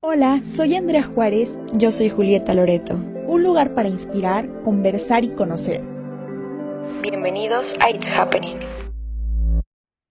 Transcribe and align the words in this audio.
Hola, 0.00 0.42
soy 0.44 0.76
Andrea 0.76 1.02
Juárez, 1.02 1.58
yo 1.72 1.90
soy 1.90 2.08
Julieta 2.08 2.54
Loreto. 2.54 2.94
Un 3.26 3.42
lugar 3.42 3.74
para 3.74 3.88
inspirar, 3.88 4.62
conversar 4.62 5.24
y 5.24 5.32
conocer. 5.32 5.82
Bienvenidos 7.02 7.74
a 7.80 7.90
It's 7.90 8.08
Happening. 8.08 8.58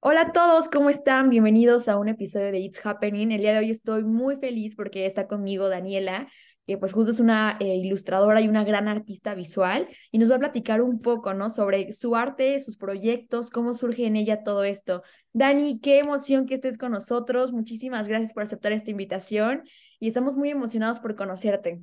Hola 0.02 0.22
a 0.24 0.32
todos, 0.34 0.68
¿cómo 0.68 0.90
están? 0.90 1.30
Bienvenidos 1.30 1.88
a 1.88 1.98
un 1.98 2.10
episodio 2.10 2.52
de 2.52 2.60
It's 2.60 2.86
Happening. 2.86 3.32
El 3.32 3.40
día 3.40 3.54
de 3.54 3.60
hoy 3.60 3.72
estoy 3.72 4.04
muy 4.04 4.36
feliz 4.36 4.76
porque 4.76 5.06
está 5.06 5.26
conmigo 5.26 5.70
Daniela, 5.70 6.28
que 6.68 6.78
pues 6.78 6.92
justo 6.92 7.12
es 7.12 7.22
una 7.22 7.58
eh, 7.62 7.78
ilustradora 7.78 8.42
y 8.42 8.50
una 8.50 8.66
gran 8.66 8.90
artista 8.90 9.34
visual 9.36 9.88
y 10.12 10.18
nos 10.18 10.30
va 10.30 10.36
a 10.36 10.40
platicar 10.40 10.82
un 10.82 11.00
poco, 11.00 11.34
¿no? 11.34 11.50
Sobre 11.50 11.94
su 11.94 12.16
arte, 12.16 12.60
sus 12.60 12.76
proyectos, 12.76 13.50
cómo 13.50 13.74
surge 13.74 14.06
en 14.06 14.18
ella 14.18 14.44
todo 14.44 14.66
esto. 14.66 15.02
Dani, 15.32 15.80
qué 15.80 16.00
emoción 16.00 16.46
que 16.46 16.56
estés 16.56 16.78
con 16.78 16.92
nosotros. 16.92 17.54
Muchísimas 17.54 18.10
gracias 18.10 18.34
por 18.34 18.44
aceptar 18.44 18.74
esta 18.74 18.92
invitación 18.92 19.64
y 19.98 20.10
estamos 20.10 20.36
muy 20.36 20.50
emocionados 20.50 21.00
por 21.00 21.16
conocerte. 21.16 21.80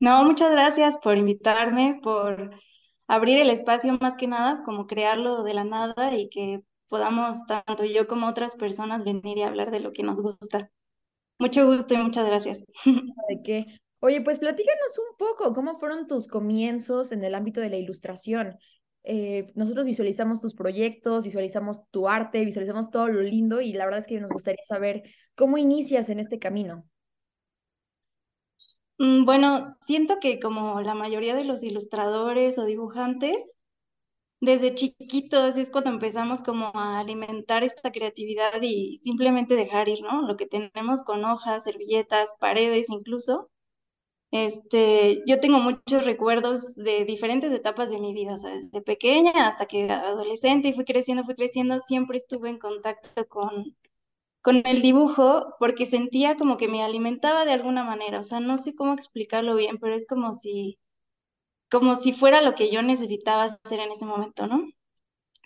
No, 0.00 0.24
muchas 0.24 0.50
gracias 0.50 0.98
por 0.98 1.16
invitarme, 1.16 2.00
por 2.02 2.50
abrir 3.06 3.38
el 3.38 3.50
espacio 3.50 3.96
más 4.00 4.16
que 4.16 4.26
nada, 4.26 4.62
como 4.64 4.88
crearlo 4.88 5.44
de 5.44 5.54
la 5.54 5.64
nada 5.64 6.16
y 6.16 6.28
que 6.28 6.60
podamos, 6.88 7.46
tanto 7.46 7.84
yo 7.84 8.08
como 8.08 8.26
otras 8.26 8.56
personas, 8.56 9.04
venir 9.04 9.38
y 9.38 9.42
hablar 9.42 9.70
de 9.70 9.80
lo 9.80 9.92
que 9.92 10.02
nos 10.02 10.20
gusta. 10.20 10.70
Mucho 11.38 11.66
gusto 11.66 11.94
y 11.94 11.98
muchas 11.98 12.26
gracias. 12.26 12.64
¿De 12.84 13.42
qué? 13.44 13.66
Oye, 14.00 14.20
pues 14.20 14.38
platícanos 14.38 14.98
un 14.98 15.16
poco, 15.16 15.52
¿cómo 15.54 15.74
fueron 15.76 16.06
tus 16.06 16.28
comienzos 16.28 17.12
en 17.12 17.24
el 17.24 17.34
ámbito 17.34 17.60
de 17.60 17.70
la 17.70 17.76
ilustración? 17.76 18.58
Eh, 19.04 19.46
nosotros 19.54 19.86
visualizamos 19.86 20.40
tus 20.40 20.54
proyectos, 20.54 21.24
visualizamos 21.24 21.82
tu 21.90 22.08
arte, 22.08 22.44
visualizamos 22.44 22.90
todo 22.90 23.08
lo 23.08 23.22
lindo 23.22 23.60
y 23.60 23.72
la 23.72 23.84
verdad 23.84 24.00
es 24.00 24.06
que 24.06 24.20
nos 24.20 24.32
gustaría 24.32 24.62
saber 24.64 25.02
cómo 25.34 25.58
inicias 25.58 26.08
en 26.10 26.20
este 26.20 26.38
camino. 26.38 26.84
Mm, 28.98 29.24
bueno, 29.24 29.66
siento 29.80 30.16
que 30.20 30.38
como 30.40 30.80
la 30.82 30.94
mayoría 30.94 31.34
de 31.34 31.44
los 31.44 31.62
ilustradores 31.62 32.58
o 32.58 32.64
dibujantes, 32.64 33.56
desde 34.40 34.74
chiquitos 34.74 35.56
es 35.58 35.70
cuando 35.70 35.90
empezamos 35.90 36.42
como 36.42 36.72
a 36.74 37.00
alimentar 37.00 37.64
esta 37.64 37.92
creatividad 37.92 38.60
y 38.62 38.98
simplemente 38.98 39.54
dejar 39.56 39.88
ir, 39.88 40.02
¿no? 40.02 40.22
Lo 40.26 40.36
que 40.36 40.46
tenemos 40.46 41.04
con 41.04 41.24
hojas, 41.24 41.64
servilletas, 41.64 42.36
paredes 42.40 42.90
incluso. 42.90 43.50
Este, 44.32 45.22
yo 45.26 45.40
tengo 45.40 45.58
muchos 45.58 46.04
recuerdos 46.04 46.74
de 46.76 47.04
diferentes 47.04 47.52
etapas 47.52 47.90
de 47.90 47.98
mi 48.00 48.12
vida, 48.12 48.34
o 48.34 48.38
sea, 48.38 48.50
desde 48.54 48.82
pequeña 48.82 49.32
hasta 49.48 49.66
que 49.66 49.90
adolescente 49.90 50.68
y 50.68 50.72
fui 50.72 50.84
creciendo, 50.84 51.24
fui 51.24 51.34
creciendo, 51.36 51.78
siempre 51.80 52.18
estuve 52.18 52.50
en 52.50 52.58
contacto 52.58 53.26
con, 53.28 53.76
con 54.42 54.62
el 54.66 54.82
dibujo 54.82 55.54
porque 55.60 55.86
sentía 55.86 56.36
como 56.36 56.56
que 56.58 56.68
me 56.68 56.82
alimentaba 56.84 57.44
de 57.46 57.52
alguna 57.52 57.84
manera, 57.84 58.20
o 58.20 58.24
sea, 58.24 58.40
no 58.40 58.58
sé 58.58 58.74
cómo 58.76 58.94
explicarlo 58.94 59.56
bien, 59.56 59.78
pero 59.80 59.94
es 59.94 60.06
como 60.06 60.32
si 60.34 60.78
como 61.70 61.96
si 61.96 62.12
fuera 62.12 62.42
lo 62.42 62.54
que 62.54 62.70
yo 62.70 62.82
necesitaba 62.82 63.44
hacer 63.44 63.80
en 63.80 63.90
ese 63.92 64.04
momento, 64.06 64.46
¿no? 64.46 64.68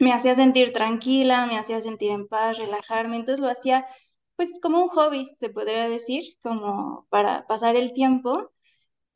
Me 0.00 0.12
hacía 0.12 0.34
sentir 0.34 0.72
tranquila, 0.72 1.46
me 1.46 1.58
hacía 1.58 1.80
sentir 1.80 2.12
en 2.12 2.28
paz, 2.28 2.58
relajarme, 2.58 3.16
entonces 3.16 3.40
lo 3.40 3.48
hacía 3.50 3.86
pues 4.36 4.50
como 4.62 4.82
un 4.82 4.88
hobby, 4.90 5.30
se 5.36 5.50
podría 5.50 5.88
decir, 5.88 6.24
como 6.42 7.06
para 7.10 7.46
pasar 7.46 7.76
el 7.76 7.92
tiempo. 7.94 8.50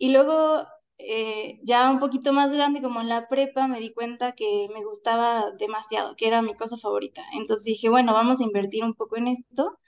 Y 0.04 0.10
luego, 0.10 0.64
eh, 0.98 1.58
ya 1.62 1.90
un 1.90 1.98
poquito 2.00 2.32
más 2.32 2.52
grande, 2.52 2.82
como 2.82 3.00
en 3.00 3.08
la 3.08 3.28
prepa, 3.28 3.66
me 3.68 3.80
di 3.80 3.92
cuenta 3.92 4.32
que 4.34 4.68
me 4.74 4.84
gustaba 4.84 5.50
demasiado, 5.58 6.14
que 6.16 6.26
era 6.28 6.42
mi 6.42 6.54
cosa 6.54 6.76
favorita. 6.78 7.22
Entonces 7.34 7.64
dije, 7.66 7.88
bueno, 7.88 8.12
vamos 8.12 8.40
a 8.40 8.44
invertir 8.44 8.84
un 8.84 8.94
poco 8.94 9.16
en 9.16 9.28
esto. 9.28 9.78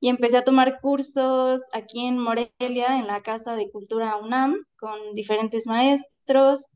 Y 0.00 0.08
empecé 0.08 0.38
a 0.38 0.44
tomar 0.44 0.80
cursos 0.80 1.62
aquí 1.72 2.06
en 2.06 2.18
Morelia, 2.18 2.96
en 2.98 3.06
la 3.06 3.22
Casa 3.22 3.56
de 3.56 3.70
Cultura 3.70 4.16
UNAM, 4.16 4.64
con 4.76 4.98
diferentes 5.14 5.66
maestros 5.66 6.68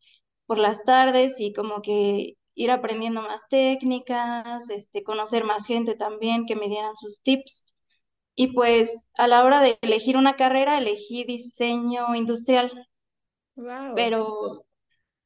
por 0.47 0.59
las 0.59 0.85
tardes 0.85 1.41
y 1.41 1.53
como 1.53 1.83
que 1.83 2.37
ir 2.55 2.71
aprendiendo 2.71 3.23
más 3.23 3.43
técnicas, 3.49 4.71
este, 4.71 5.03
conocer 5.05 5.45
más 5.45 5.67
gente 5.67 5.95
también 5.97 6.47
que 6.47 6.57
me 6.57 6.69
dieran 6.69 6.97
sus 6.97 7.23
tips. 7.23 7.67
Y 8.35 8.55
pues 8.55 9.11
a 9.17 9.29
la 9.29 9.45
hora 9.45 9.61
de 9.61 9.79
elegir 9.83 10.17
una 10.17 10.35
carrera, 10.35 10.79
elegí 10.79 11.25
diseño 11.25 12.15
industrial. 12.15 12.89
Wow. 13.57 13.95
Pero, 13.95 14.65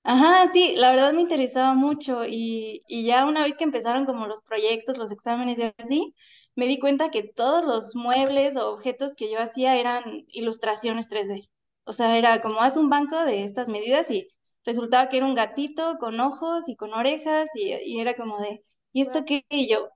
ajá, 0.03 0.49
sí, 0.53 0.75
la 0.77 0.91
verdad 0.91 1.12
me 1.12 1.22
interesaba 1.22 1.75
mucho 1.75 2.25
y, 2.27 2.83
y 2.89 3.05
ya 3.05 3.27
una 3.27 3.43
vez 3.43 3.56
que 3.56 3.65
empezaron 3.65 4.06
como 4.06 4.27
los 4.27 4.41
proyectos, 4.41 4.99
los 4.99 5.12
exámenes 5.12 5.59
y 5.59 5.72
así, 5.78 6.15
me 6.56 6.67
di 6.67 6.78
cuenta 6.78 7.11
que 7.11 7.22
todos 7.22 7.65
los 7.65 7.94
muebles 7.94 8.56
o 8.56 8.72
objetos 8.72 9.15
que 9.15 9.31
yo 9.31 9.38
hacía 9.38 9.77
eran 9.77 10.25
ilustraciones 10.28 11.09
3D. 11.09 11.43
O 11.84 11.93
sea, 11.93 12.19
era 12.19 12.41
como 12.41 12.61
haz 12.61 12.77
un 12.77 12.88
banco 12.88 13.17
de 13.25 13.44
estas 13.44 13.69
medidas 13.69 14.11
y 14.11 14.27
resultaba 14.65 15.09
que 15.09 15.19
era 15.19 15.27
un 15.27 15.34
gatito 15.34 15.97
con 15.99 16.19
ojos 16.21 16.69
y 16.69 16.77
con 16.77 16.93
orejas 16.94 17.49
y, 17.55 18.00
era 18.00 18.15
como 18.15 18.41
de, 18.41 18.65
¿y 18.93 19.03
esto 19.03 19.25
qué? 19.25 19.44
Y 19.50 19.69
yo, 19.69 19.91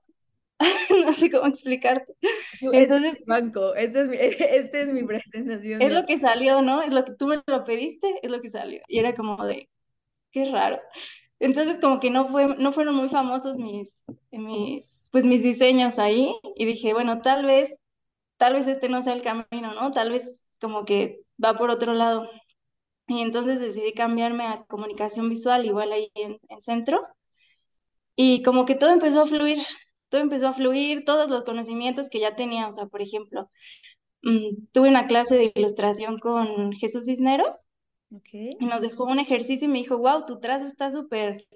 no 1.05 1.13
sé 1.13 1.29
cómo 1.29 1.47
explicarte. 1.47 2.13
Entonces, 2.61 3.13
este 3.13 3.21
es 3.21 3.25
banco, 3.25 3.75
este 3.75 4.01
es, 4.01 4.07
mi, 4.07 4.17
este 4.19 4.81
es 4.81 4.87
mi 4.87 5.03
presentación. 5.03 5.81
Es 5.81 5.93
lo 5.93 6.05
que 6.05 6.17
salió, 6.17 6.61
¿no? 6.61 6.81
Es 6.81 6.93
lo 6.93 7.03
que 7.03 7.13
tú 7.13 7.27
me 7.27 7.41
lo 7.45 7.63
pediste, 7.63 8.19
es 8.21 8.31
lo 8.31 8.41
que 8.41 8.49
salió. 8.49 8.81
Y 8.87 8.99
era 8.99 9.13
como 9.13 9.43
de, 9.45 9.69
qué 10.31 10.45
raro. 10.45 10.79
Entonces 11.39 11.79
como 11.79 11.99
que 11.99 12.11
no, 12.11 12.27
fue, 12.27 12.55
no 12.57 12.71
fueron 12.71 12.95
muy 12.95 13.09
famosos 13.09 13.57
mis, 13.57 14.05
mis, 14.31 15.09
pues 15.11 15.25
mis 15.25 15.41
diseños 15.41 15.97
ahí 15.97 16.35
y 16.55 16.65
dije, 16.65 16.93
bueno, 16.93 17.21
tal 17.21 17.45
vez, 17.45 17.75
tal 18.37 18.53
vez 18.53 18.67
este 18.67 18.89
no 18.89 19.01
sea 19.01 19.13
el 19.13 19.23
camino, 19.23 19.73
¿no? 19.73 19.91
Tal 19.91 20.11
vez 20.11 20.49
como 20.59 20.85
que 20.85 21.21
va 21.43 21.55
por 21.55 21.71
otro 21.71 21.93
lado. 21.93 22.29
Y 23.07 23.21
entonces 23.21 23.59
decidí 23.59 23.93
cambiarme 23.93 24.45
a 24.45 24.63
comunicación 24.65 25.29
visual, 25.29 25.65
igual 25.65 25.91
ahí 25.91 26.11
en, 26.15 26.39
en 26.47 26.61
centro. 26.61 27.01
Y 28.15 28.43
como 28.43 28.65
que 28.65 28.75
todo 28.75 28.91
empezó 28.91 29.21
a 29.23 29.25
fluir, 29.25 29.57
todo 30.11 30.21
empezó 30.21 30.49
a 30.49 30.53
fluir, 30.53 31.05
todos 31.05 31.31
los 31.31 31.45
conocimientos 31.45 32.09
que 32.11 32.19
ya 32.19 32.35
tenía, 32.35 32.67
o 32.67 32.73
sea, 32.73 32.87
por 32.87 33.01
ejemplo, 33.01 33.49
mm, 34.23 34.67
tuve 34.73 34.89
una 34.89 35.07
clase 35.07 35.37
de 35.37 35.51
ilustración 35.55 36.19
con 36.19 36.73
Jesús 36.73 37.05
Cisneros 37.05 37.67
y 38.59 38.65
nos 38.65 38.81
dejó 38.81 39.05
un 39.05 39.19
ejercicio 39.19 39.67
y 39.67 39.71
me 39.71 39.79
dijo, 39.79 39.97
wow, 39.97 40.25
tu 40.25 40.39
trazo 40.39 40.65
está 40.67 40.91
súper, 40.91 41.47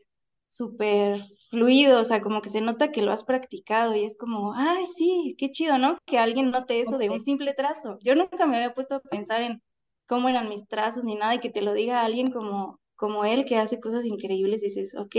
súper 0.47 1.19
fluido, 1.49 2.01
o 2.01 2.05
sea, 2.05 2.21
como 2.21 2.41
que 2.41 2.49
se 2.49 2.61
nota 2.61 2.91
que 2.91 3.01
lo 3.01 3.11
has 3.11 3.23
practicado 3.23 3.95
y 3.95 4.05
es 4.05 4.17
como, 4.17 4.53
ay, 4.55 4.83
sí, 4.97 5.35
qué 5.37 5.51
chido, 5.51 5.77
¿no? 5.77 5.97
Que 6.05 6.17
alguien 6.17 6.51
note 6.51 6.79
eso 6.79 6.97
de 6.97 7.09
un 7.09 7.21
simple 7.21 7.53
trazo. 7.53 7.97
Yo 8.03 8.15
nunca 8.15 8.45
me 8.47 8.57
había 8.57 8.73
puesto 8.73 8.95
a 8.95 8.99
pensar 9.01 9.41
en 9.41 9.61
cómo 10.07 10.29
eran 10.29 10.49
mis 10.49 10.67
trazos 10.67 11.03
ni 11.03 11.15
nada 11.15 11.35
y 11.35 11.39
que 11.39 11.49
te 11.49 11.61
lo 11.61 11.73
diga 11.73 12.03
alguien 12.03 12.31
como, 12.31 12.79
como 12.95 13.25
él 13.25 13.45
que 13.45 13.57
hace 13.57 13.79
cosas 13.79 14.05
increíbles 14.05 14.61
y 14.63 14.67
dices, 14.67 14.95
ok. 14.97 15.15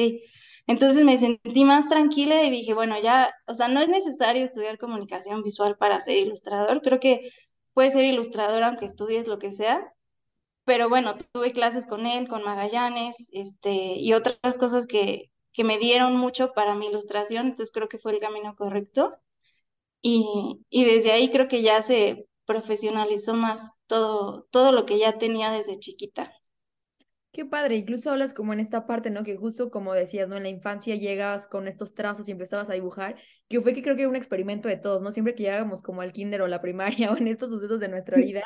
Entonces 0.66 1.04
me 1.04 1.19
sentí 1.19 1.65
más 1.65 1.88
tranquila 1.88 2.43
y 2.44 2.50
dije, 2.50 2.75
bueno, 2.75 2.99
ya, 3.00 3.32
o 3.47 3.54
sea, 3.54 3.69
no 3.69 3.81
es 3.81 3.88
necesario 3.88 4.44
estudiar 4.44 4.78
comunicación 4.78 5.43
visual 5.43 5.77
para 5.78 6.00
ser 6.00 6.19
ilustrador, 6.19 6.82
creo 6.82 7.00
que 7.00 7.31
puedes 7.75 7.94
ser 7.94 8.04
ilustrador 8.04 8.62
aunque 8.65 8.87
estudies 8.87 9.27
lo 9.28 9.38
que 9.38 9.53
sea, 9.53 9.93
pero 10.65 10.88
bueno, 10.88 11.16
tuve 11.32 11.53
clases 11.53 11.87
con 11.87 12.06
él, 12.06 12.28
con 12.28 12.43
Magallanes, 12.44 13.31
este, 13.32 13.71
y 13.97 14.12
otras 14.15 14.59
cosas 14.59 14.87
que, 14.87 15.31
que 15.53 15.65
me 15.65 15.78
dieron 15.78 16.16
mucho 16.16 16.53
para 16.54 16.75
mi 16.75 16.87
ilustración, 16.87 17.47
entonces 17.48 17.72
creo 17.72 17.88
que 17.88 17.98
fue 17.98 18.12
el 18.15 18.21
camino 18.21 18.56
correcto. 18.56 19.12
Y, 20.03 20.65
y 20.71 20.84
desde 20.87 21.12
ahí 21.12 21.31
creo 21.31 21.48
que 21.48 21.62
ya 21.62 21.83
se 21.83 22.28
profesionalizó 22.47 23.34
más 23.34 23.72
todo, 23.87 24.47
todo 24.50 24.72
lo 24.72 24.87
que 24.87 24.98
ya 24.98 25.19
tenía 25.19 25.50
desde 25.50 25.78
chiquita. 25.78 26.33
Qué 27.36 27.44
padre, 27.44 27.76
incluso 27.76 28.10
hablas 28.10 28.32
como 28.32 28.54
en 28.54 28.60
esta 28.60 28.86
parte, 28.86 29.10
¿no? 29.10 29.22
Que 29.22 29.36
justo 29.36 29.70
como 29.70 29.92
decías, 29.92 30.26
¿no? 30.26 30.38
En 30.38 30.44
la 30.44 30.48
infancia 30.48 30.94
llegabas 30.94 31.47
con 31.47 31.69
estos 31.69 31.92
trazos 31.92 32.26
y 32.30 32.32
empezabas 32.32 32.70
a 32.70 32.72
dibujar, 32.72 33.16
que 33.47 33.60
fue 33.60 33.74
que 33.74 33.82
creo 33.82 33.94
que 33.94 34.06
un 34.06 34.16
experimento 34.16 34.70
de 34.70 34.78
todos, 34.78 35.02
¿no? 35.02 35.12
Siempre 35.12 35.34
que 35.34 35.42
llegábamos 35.42 35.82
como 35.82 36.00
al 36.00 36.14
kinder 36.14 36.41
o 36.41 36.48
la 36.48 36.62
primaria 36.62 37.10
o 37.12 37.16
en 37.19 37.28
estos 37.28 37.50
sucesos 37.50 37.78
de 37.78 37.88
nuestra 37.88 38.16
vida, 38.16 38.42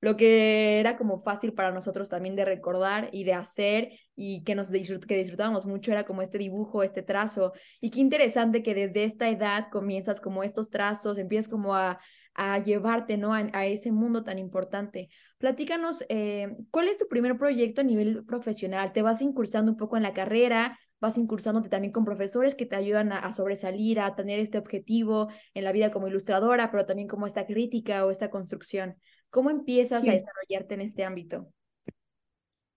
lo 0.00 0.16
que 0.16 0.80
era 0.80 0.96
como 0.96 1.20
fácil 1.20 1.52
para 1.52 1.70
nosotros 1.70 2.08
también 2.08 2.34
de 2.34 2.46
recordar 2.46 3.10
y 3.12 3.24
de 3.24 3.34
hacer 3.34 3.90
y 4.16 4.42
que 4.42 4.54
nos 4.54 4.70
que 4.70 5.16
disfrutábamos 5.18 5.66
mucho 5.66 5.92
era 5.92 6.06
como 6.06 6.22
este 6.22 6.38
dibujo, 6.38 6.82
este 6.82 7.02
trazo. 7.02 7.52
Y 7.78 7.90
qué 7.90 8.00
interesante 8.00 8.62
que 8.62 8.72
desde 8.72 9.04
esta 9.04 9.28
edad 9.28 9.66
comienzas 9.70 10.18
como 10.18 10.44
estos 10.44 10.70
trazos, 10.70 11.18
empiezas 11.18 11.48
como 11.50 11.74
a, 11.76 12.00
a 12.34 12.58
llevarte 12.58 13.16
¿no? 13.16 13.32
A, 13.34 13.66
ese 13.66 13.92
mundo 13.92 14.24
tan 14.24 14.38
importante. 14.38 15.08
Platícanos, 15.38 16.04
eh, 16.08 16.56
¿cuál 16.70 16.88
es 16.88 16.98
tu 16.98 17.08
primer 17.08 17.36
proyecto 17.36 17.80
a 17.80 17.84
nivel 17.84 18.24
profesional? 18.24 18.92
¿Te 18.92 19.02
vas 19.02 19.22
incursando 19.22 19.72
un 19.72 19.76
poco 19.76 19.96
en 19.96 20.02
la 20.02 20.14
carrera? 20.14 20.78
¿Vas 21.00 21.18
incursándote 21.18 21.68
también 21.68 21.92
con 21.92 22.04
profesores 22.04 22.54
que 22.54 22.66
te 22.66 22.76
ayudan 22.76 23.12
a, 23.12 23.18
a 23.18 23.32
sobresalir, 23.32 24.00
a 24.00 24.14
tener 24.14 24.38
este 24.38 24.58
objetivo 24.58 25.28
en 25.54 25.64
la 25.64 25.72
vida 25.72 25.90
como 25.90 26.08
ilustradora, 26.08 26.70
pero 26.70 26.86
también 26.86 27.08
como 27.08 27.26
esta 27.26 27.46
crítica 27.46 28.04
o 28.06 28.10
esta 28.10 28.30
construcción? 28.30 28.96
¿Cómo 29.30 29.50
empiezas 29.50 30.06
a 30.06 30.12
desarrollarte 30.12 30.74
en 30.74 30.80
este 30.80 31.04
ámbito? 31.04 31.46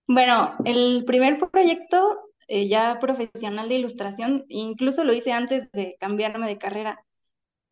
Bueno, 0.07 0.55
el 0.65 1.03
primer 1.05 1.38
proyecto 1.38 2.29
eh, 2.47 2.67
ya 2.67 3.00
profesional 3.00 3.69
de 3.69 3.75
ilustración, 3.75 4.45
incluso 4.50 5.03
lo 5.03 5.13
hice 5.13 5.31
antes 5.31 5.71
de 5.71 5.95
cambiarme 6.00 6.47
de 6.47 6.57
carrera. 6.57 7.03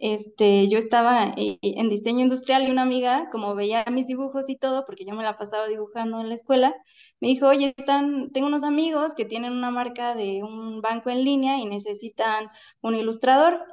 Este, 0.02 0.68
yo 0.68 0.80
estaba 0.80 1.32
eh, 1.38 1.60
en 1.62 1.88
diseño 1.88 2.22
industrial 2.22 2.68
y 2.68 2.72
una 2.72 2.82
amiga, 2.82 3.30
como 3.32 3.54
veía 3.56 3.86
mis 3.92 4.08
dibujos 4.08 4.50
y 4.50 4.58
todo, 4.58 4.84
porque 4.86 5.06
yo 5.06 5.14
me 5.16 5.24
la 5.24 5.38
pasaba 5.38 5.68
dibujando 5.68 6.20
en 6.20 6.30
la 6.30 6.36
escuela, 6.36 6.76
me 7.20 7.28
dijo, 7.30 7.48
oye, 7.48 7.76
están, 7.78 8.32
tengo 8.32 8.48
unos 8.48 8.64
amigos 8.64 9.14
que 9.16 9.26
tienen 9.26 9.54
una 9.54 9.70
marca 9.72 10.16
de 10.16 10.42
un 10.44 10.82
banco 10.82 11.12
en 11.12 11.24
línea 11.24 11.60
y 11.60 11.66
necesitan 11.66 12.50
un 12.82 12.96
ilustrador, 12.96 13.64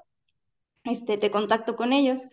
este, 0.84 1.16
te 1.18 1.30
contacto 1.30 1.76
con 1.76 1.92
ellos. 1.92 2.28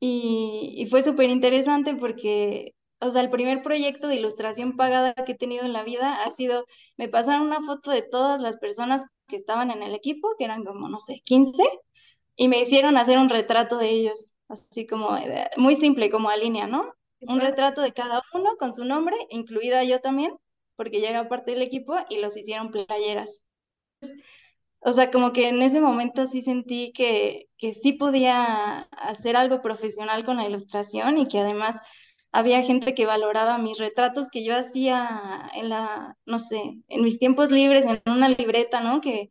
Y, 0.00 0.74
y 0.76 0.86
fue 0.86 1.02
súper 1.02 1.30
interesante 1.30 1.96
porque, 1.96 2.74
o 3.00 3.10
sea, 3.10 3.22
el 3.22 3.30
primer 3.30 3.62
proyecto 3.62 4.08
de 4.08 4.16
ilustración 4.16 4.76
pagada 4.76 5.14
que 5.14 5.32
he 5.32 5.36
tenido 5.36 5.64
en 5.64 5.72
la 5.72 5.82
vida 5.84 6.22
ha 6.24 6.30
sido, 6.30 6.66
me 6.96 7.08
pasaron 7.08 7.46
una 7.46 7.60
foto 7.62 7.90
de 7.90 8.02
todas 8.02 8.40
las 8.40 8.58
personas 8.58 9.04
que 9.26 9.36
estaban 9.36 9.70
en 9.70 9.82
el 9.82 9.94
equipo, 9.94 10.28
que 10.38 10.44
eran 10.44 10.64
como, 10.64 10.88
no 10.88 11.00
sé, 11.00 11.16
15 11.24 11.64
y 12.36 12.48
me 12.48 12.60
hicieron 12.60 12.96
hacer 12.96 13.18
un 13.18 13.28
retrato 13.28 13.78
de 13.78 13.90
ellos, 13.90 14.34
así 14.48 14.86
como 14.86 15.18
muy 15.56 15.76
simple, 15.76 16.10
como 16.10 16.30
a 16.30 16.36
línea, 16.36 16.66
¿no? 16.66 16.92
Un 17.20 17.40
retrato 17.40 17.80
de 17.80 17.92
cada 17.92 18.22
uno 18.34 18.56
con 18.58 18.72
su 18.72 18.84
nombre, 18.84 19.16
incluida 19.30 19.84
yo 19.84 20.00
también, 20.00 20.36
porque 20.76 21.00
ya 21.00 21.10
era 21.10 21.28
parte 21.28 21.52
del 21.52 21.62
equipo 21.62 21.96
y 22.10 22.18
los 22.20 22.36
hicieron 22.36 22.70
playeras. 22.70 23.44
O 24.80 24.92
sea, 24.92 25.10
como 25.10 25.32
que 25.32 25.48
en 25.48 25.62
ese 25.62 25.80
momento 25.80 26.26
sí 26.26 26.42
sentí 26.42 26.92
que, 26.92 27.48
que 27.56 27.72
sí 27.72 27.94
podía 27.94 28.82
hacer 28.92 29.36
algo 29.36 29.62
profesional 29.62 30.24
con 30.24 30.36
la 30.36 30.46
ilustración 30.46 31.16
y 31.18 31.26
que 31.26 31.38
además 31.40 31.78
había 32.32 32.62
gente 32.62 32.94
que 32.94 33.06
valoraba 33.06 33.56
mis 33.58 33.78
retratos 33.78 34.28
que 34.30 34.44
yo 34.44 34.54
hacía 34.56 35.50
en 35.54 35.70
la, 35.70 36.18
no 36.26 36.38
sé, 36.38 36.82
en 36.88 37.04
mis 37.04 37.18
tiempos 37.18 37.50
libres, 37.50 37.86
en 37.86 38.02
una 38.06 38.28
libreta, 38.28 38.80
¿no? 38.82 39.00
Que 39.00 39.30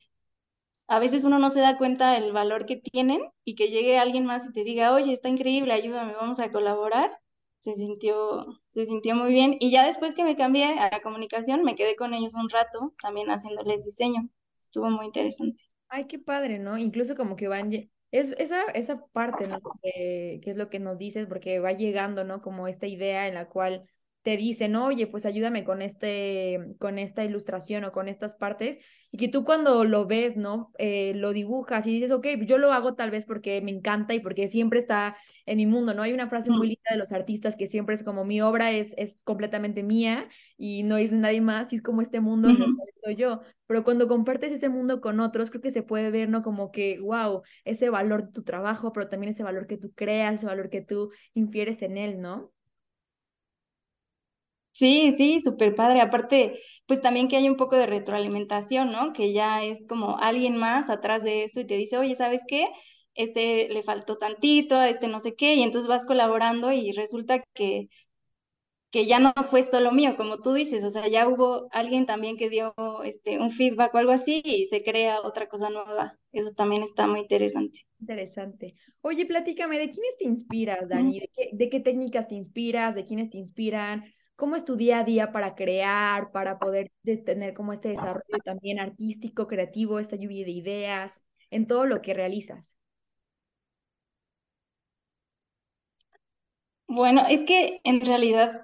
a 0.93 0.99
veces 0.99 1.25
uno 1.25 1.39
no 1.39 1.49
se 1.49 1.59
da 1.59 1.75
cuenta 1.79 2.13
del 2.13 2.31
valor 2.31 2.67
que 2.67 2.75
tienen 2.75 3.19
y 3.43 3.55
que 3.55 3.69
llegue 3.69 3.97
alguien 3.97 4.25
más 4.25 4.47
y 4.47 4.53
te 4.53 4.63
diga, 4.63 4.93
oye, 4.93 5.11
está 5.11 5.27
increíble, 5.27 5.73
ayúdame, 5.73 6.13
vamos 6.13 6.39
a 6.39 6.51
colaborar, 6.51 7.11
se 7.57 7.73
sintió, 7.73 8.43
se 8.69 8.85
sintió 8.85 9.15
muy 9.15 9.31
bien. 9.31 9.57
Y 9.59 9.71
ya 9.71 9.87
después 9.87 10.13
que 10.13 10.23
me 10.23 10.35
cambié 10.35 10.77
a 10.77 10.91
la 10.91 10.99
comunicación, 11.01 11.63
me 11.63 11.73
quedé 11.73 11.95
con 11.95 12.13
ellos 12.13 12.35
un 12.35 12.47
rato 12.47 12.93
también 13.01 13.29
haciéndoles 13.31 13.85
diseño. 13.85 14.29
Estuvo 14.55 14.87
muy 14.91 15.07
interesante. 15.07 15.63
Ay, 15.87 16.05
qué 16.05 16.19
padre, 16.19 16.59
¿no? 16.59 16.77
Incluso 16.77 17.15
como 17.15 17.35
que 17.35 17.47
van, 17.47 17.71
es, 18.11 18.35
esa, 18.37 18.61
esa 18.75 19.03
parte, 19.07 19.47
¿no? 19.47 19.61
Que, 19.81 20.41
es 20.43 20.57
lo 20.57 20.69
que 20.69 20.79
nos 20.79 20.99
dices, 20.99 21.25
porque 21.25 21.59
va 21.59 21.71
llegando, 21.71 22.23
¿no? 22.23 22.39
Como 22.39 22.67
esta 22.67 22.85
idea 22.85 23.27
en 23.27 23.33
la 23.33 23.49
cual 23.49 23.89
te 24.21 24.37
dicen, 24.37 24.75
oye, 24.75 25.07
pues 25.07 25.25
ayúdame 25.25 25.63
con, 25.63 25.81
este, 25.81 26.75
con 26.79 26.99
esta 26.99 27.23
ilustración 27.23 27.83
o 27.83 27.91
con 27.91 28.07
estas 28.07 28.35
partes, 28.35 28.77
y 29.13 29.17
que 29.17 29.29
tú 29.29 29.43
cuando 29.45 29.85
lo 29.85 30.07
ves, 30.07 30.37
¿no? 30.37 30.71
Eh, 30.79 31.13
lo 31.15 31.33
dibujas 31.33 31.85
y 31.85 31.93
dices, 31.93 32.09
ok, 32.09 32.25
yo 32.47 32.57
lo 32.57 32.73
hago 32.73 32.95
tal 32.95 33.11
vez 33.11 33.27
porque 33.27 33.61
me 33.61 33.69
encanta 33.69 34.15
y 34.15 34.19
porque 34.19 34.47
siempre 34.47 34.79
está 34.79 35.15
en 35.45 35.57
mi 35.57 35.67
mundo, 35.67 35.93
¿no? 35.93 36.01
Hay 36.01 36.13
una 36.13 36.27
frase 36.27 36.49
muy 36.49 36.69
linda 36.69 36.89
de 36.89 36.97
los 36.97 37.11
artistas 37.11 37.55
que 37.55 37.67
siempre 37.67 37.93
es 37.93 38.03
como 38.03 38.25
mi 38.25 38.41
obra 38.41 38.71
es, 38.71 38.95
es 38.97 39.19
completamente 39.23 39.83
mía 39.83 40.27
y 40.57 40.81
no 40.81 40.97
es 40.97 41.13
nadie 41.13 41.41
más, 41.41 41.71
y 41.71 41.75
es 41.75 41.83
como 41.83 42.01
este 42.01 42.21
mundo 42.21 42.49
estoy 42.95 43.15
yo. 43.15 43.41
Pero 43.67 43.83
cuando 43.83 44.07
compartes 44.07 44.51
ese 44.51 44.69
mundo 44.69 44.99
con 44.99 45.19
otros, 45.19 45.51
creo 45.51 45.61
que 45.61 45.71
se 45.71 45.83
puede 45.83 46.09
ver, 46.09 46.29
¿no? 46.29 46.41
Como 46.41 46.71
que, 46.71 46.99
wow, 46.99 47.43
ese 47.65 47.91
valor 47.91 48.25
de 48.25 48.31
tu 48.31 48.43
trabajo, 48.43 48.93
pero 48.93 49.09
también 49.09 49.29
ese 49.29 49.43
valor 49.43 49.67
que 49.67 49.77
tú 49.77 49.93
creas, 49.93 50.35
ese 50.35 50.47
valor 50.47 50.71
que 50.71 50.81
tú 50.81 51.11
infieres 51.35 51.83
en 51.83 51.97
él, 51.97 52.21
¿no? 52.21 52.52
Sí, 54.73 55.13
sí, 55.17 55.41
súper 55.41 55.75
padre. 55.75 56.01
Aparte, 56.01 56.59
pues 56.87 57.01
también 57.01 57.29
que 57.29 57.37
hay 57.37 57.49
un 57.49 57.57
poco 57.57 57.77
de 57.77 57.87
retroalimentación, 57.87 58.91
¿no? 58.91 59.13
Que 59.13 59.33
ya 59.33 59.63
es 59.63 59.85
como 59.87 60.17
alguien 60.19 60.57
más 60.57 60.89
atrás 60.91 61.23
de 61.23 61.45
eso 61.45 61.61
y 61.61 61.67
te 61.67 61.77
dice, 61.77 61.97
oye, 61.97 62.15
¿sabes 62.15 62.43
qué? 62.47 62.67
Este 63.15 63.69
le 63.69 63.83
faltó 63.83 64.17
tantito, 64.17 64.81
este 64.83 65.07
no 65.07 65.21
sé 65.21 65.35
qué, 65.35 65.55
y 65.55 65.63
entonces 65.63 65.87
vas 65.89 66.05
colaborando 66.05 66.71
y 66.73 66.91
resulta 66.93 67.43
que, 67.53 67.89
que 68.91 69.05
ya 69.07 69.19
no 69.19 69.33
fue 69.49 69.63
solo 69.63 69.91
mío, 69.91 70.15
como 70.17 70.39
tú 70.39 70.53
dices, 70.53 70.83
o 70.85 70.89
sea, 70.91 71.07
ya 71.09 71.27
hubo 71.27 71.67
alguien 71.71 72.05
también 72.05 72.37
que 72.37 72.49
dio 72.49 72.73
este, 73.03 73.39
un 73.39 73.51
feedback 73.51 73.93
o 73.95 73.97
algo 73.97 74.11
así 74.13 74.41
y 74.45 74.67
se 74.67 74.83
crea 74.83 75.21
otra 75.21 75.47
cosa 75.49 75.69
nueva. 75.69 76.17
Eso 76.31 76.51
también 76.55 76.83
está 76.83 77.07
muy 77.07 77.19
interesante. 77.21 77.81
Interesante. 77.99 78.75
Oye, 79.01 79.25
platícame, 79.25 79.79
¿de 79.79 79.89
quiénes 79.89 80.17
te 80.17 80.25
inspiras, 80.25 80.89
Dani? 80.89 81.19
¿De 81.21 81.29
qué, 81.33 81.49
de 81.53 81.69
qué 81.69 81.79
técnicas 81.79 82.27
te 82.27 82.35
inspiras? 82.35 82.95
¿De 82.95 83.05
quiénes 83.05 83.29
te 83.29 83.37
inspiran? 83.37 84.03
¿Cómo 84.35 84.55
es 84.55 84.65
tu 84.65 84.75
día 84.75 84.99
a 84.99 85.03
día 85.03 85.31
para 85.31 85.55
crear, 85.55 86.31
para 86.31 86.59
poder 86.59 86.91
tener 87.25 87.53
como 87.53 87.73
este 87.73 87.89
desarrollo 87.89 88.39
también 88.43 88.79
artístico, 88.79 89.47
creativo, 89.47 89.99
esta 89.99 90.15
lluvia 90.15 90.45
de 90.45 90.51
ideas 90.51 91.25
en 91.51 91.67
todo 91.67 91.85
lo 91.85 92.01
que 92.01 92.13
realizas? 92.13 92.77
Bueno, 96.87 97.23
es 97.29 97.43
que 97.43 97.79
en 97.83 98.01
realidad 98.01 98.61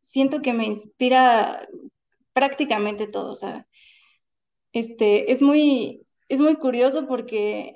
siento 0.00 0.40
que 0.42 0.52
me 0.52 0.66
inspira 0.66 1.66
prácticamente 2.32 3.06
todo, 3.06 3.30
o 3.30 3.34
sea, 3.34 3.66
este, 4.72 5.32
es 5.32 5.42
muy, 5.42 6.06
es 6.28 6.40
muy 6.40 6.56
curioso 6.56 7.06
porque 7.06 7.72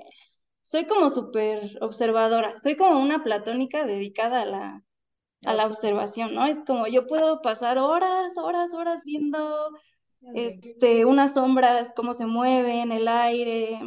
soy 0.63 0.87
como 0.87 1.11
súper 1.11 1.79
observadora, 1.81 2.57
soy 2.57 2.77
como 2.77 3.01
una 3.01 3.23
platónica 3.23 3.87
dedicada 3.87 4.43
a 4.43 4.47
la, 4.47 4.85
a 5.45 5.55
la 5.55 5.67
observación, 5.67 6.35
¿no? 6.35 6.47
Es 6.47 6.63
como 6.67 6.87
yo 6.87 7.07
puedo 7.07 7.41
pasar 7.43 7.79
horas, 7.79 8.37
horas, 8.37 8.75
horas 8.75 9.05
viendo 9.05 9.71
este, 10.35 11.05
unas 11.05 11.35
sombras, 11.35 11.93
cómo 11.97 12.15
se 12.15 12.27
mueven, 12.27 12.93
el 12.93 13.09
aire. 13.09 13.81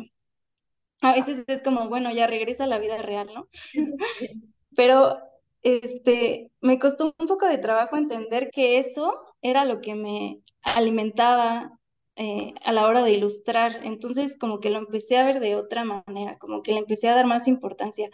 A 1.02 1.14
veces 1.14 1.44
es 1.48 1.62
como, 1.62 1.90
bueno, 1.90 2.12
ya 2.12 2.28
regresa 2.28 2.64
a 2.64 2.68
la 2.68 2.80
vida 2.80 2.98
real, 2.98 3.30
¿no? 3.34 3.48
Pero 4.76 5.18
este, 5.62 6.52
me 6.62 6.80
costó 6.80 7.14
un 7.18 7.28
poco 7.28 7.46
de 7.46 7.58
trabajo 7.58 7.98
entender 7.98 8.50
que 8.52 8.80
eso 8.80 9.24
era 9.42 9.66
lo 9.66 9.82
que 9.82 9.96
me 9.96 10.40
alimentaba 10.62 11.80
eh, 12.16 12.54
a 12.64 12.72
la 12.74 12.86
hora 12.86 13.04
de 13.04 13.12
ilustrar. 13.12 13.80
Entonces, 13.84 14.38
como 14.38 14.60
que 14.60 14.70
lo 14.70 14.80
empecé 14.80 15.18
a 15.18 15.26
ver 15.26 15.40
de 15.40 15.56
otra 15.56 15.84
manera, 15.84 16.38
como 16.38 16.64
que 16.64 16.74
le 16.74 16.80
empecé 16.80 17.10
a 17.10 17.16
dar 17.16 17.26
más 17.28 17.48
importancia. 17.48 18.10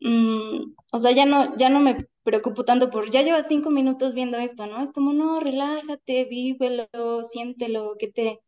Mm, 0.00 0.74
o 0.92 0.98
sea, 0.98 1.12
ya 1.12 1.26
no, 1.26 1.56
ya 1.56 1.68
no 1.68 1.80
me 1.80 1.96
preocupo 2.22 2.64
tanto 2.64 2.90
por, 2.90 3.10
ya 3.10 3.22
llevas 3.22 3.46
cinco 3.48 3.70
minutos 3.70 4.14
viendo 4.14 4.38
esto, 4.38 4.66
¿no? 4.66 4.82
Es 4.82 4.92
como, 4.92 5.12
no, 5.12 5.40
relájate, 5.40 6.24
vívelo, 6.26 6.88
siéntelo, 7.24 7.96
¿qué 7.98 8.08
te, 8.08 8.40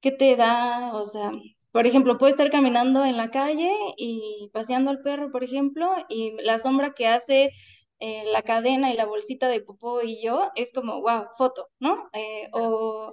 qué 0.00 0.12
te 0.12 0.36
da? 0.36 0.94
O 0.94 1.04
sea, 1.04 1.32
por 1.72 1.86
ejemplo, 1.86 2.18
puedo 2.18 2.30
estar 2.30 2.50
caminando 2.50 3.04
en 3.04 3.16
la 3.16 3.30
calle 3.30 3.70
y 3.96 4.50
paseando 4.52 4.90
al 4.90 5.02
perro, 5.02 5.30
por 5.32 5.44
ejemplo, 5.44 5.90
y 6.08 6.32
la 6.42 6.58
sombra 6.58 6.92
que 6.94 7.06
hace 7.08 7.52
eh, 8.00 8.24
la 8.32 8.42
cadena 8.42 8.92
y 8.92 8.96
la 8.96 9.06
bolsita 9.06 9.48
de 9.48 9.60
popó 9.60 10.02
y 10.02 10.22
yo 10.22 10.50
es 10.54 10.72
como, 10.72 11.00
wow, 11.02 11.26
foto, 11.36 11.68
¿no? 11.80 12.08
Eh, 12.12 12.48
o 12.52 13.12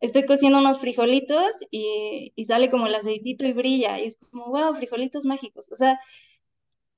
estoy 0.00 0.26
cociendo 0.26 0.58
unos 0.58 0.78
frijolitos 0.80 1.64
y, 1.70 2.32
y, 2.36 2.44
sale 2.44 2.70
como 2.70 2.86
el 2.86 2.94
aceitito 2.94 3.46
y 3.46 3.52
brilla, 3.52 3.98
y 3.98 4.04
es 4.04 4.18
como, 4.30 4.46
wow, 4.50 4.74
frijolitos 4.74 5.24
mágicos. 5.24 5.70
O 5.72 5.76
sea, 5.76 5.98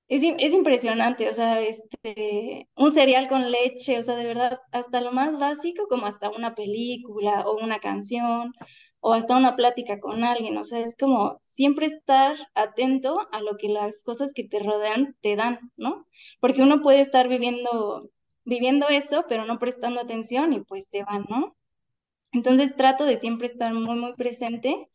es, 0.09 0.23
es, 0.39 0.55
impresionante, 0.55 1.29
o 1.29 1.35
sea, 1.35 1.61
este, 1.61 2.69
un 2.77 2.91
cereal 2.91 3.29
con 3.29 3.51
leche, 3.51 3.99
o 3.99 4.03
sea, 4.03 4.17
de 4.17 4.27
verdad, 4.27 4.61
hasta 4.73 5.01
lo 5.01 5.13
más 5.13 5.39
básico, 5.39 5.87
como 5.89 6.07
hasta 6.07 6.31
una 6.31 6.55
película 6.55 7.43
o 7.47 7.57
una 7.63 7.79
canción 7.79 8.53
o 9.01 9.13
hasta 9.13 9.37
una 9.37 9.55
plática 9.57 10.01
con 10.01 10.25
alguien, 10.25 10.57
o 10.57 10.65
sea, 10.65 10.81
es 10.81 10.97
como 10.97 11.39
siempre 11.41 11.87
estar 11.87 12.37
atento 12.55 13.29
a 13.33 13.41
lo 13.43 13.57
que 13.57 13.69
las 13.69 14.03
cosas 14.03 14.33
que 14.35 14.45
te 14.45 14.61
rodean 14.61 15.17
te 15.21 15.37
dan, 15.37 15.61
¿no? 15.77 16.07
Porque 16.41 16.63
uno 16.63 16.81
puede 16.83 17.01
estar 17.01 17.29
viviendo, 17.29 18.01
viviendo 18.45 18.89
eso, 18.89 19.25
pero 19.29 19.45
no 19.45 19.59
prestando 19.59 20.01
atención 20.01 20.53
y 20.53 20.61
pues 20.61 20.89
se 20.89 21.05
van, 21.05 21.27
¿no? 21.29 21.57
Entonces 22.33 22.77
trato 22.77 23.05
de 23.05 23.19
siempre 23.19 23.47
estar 23.47 23.73
muy, 23.75 23.99
muy 23.99 24.15
presente 24.15 24.89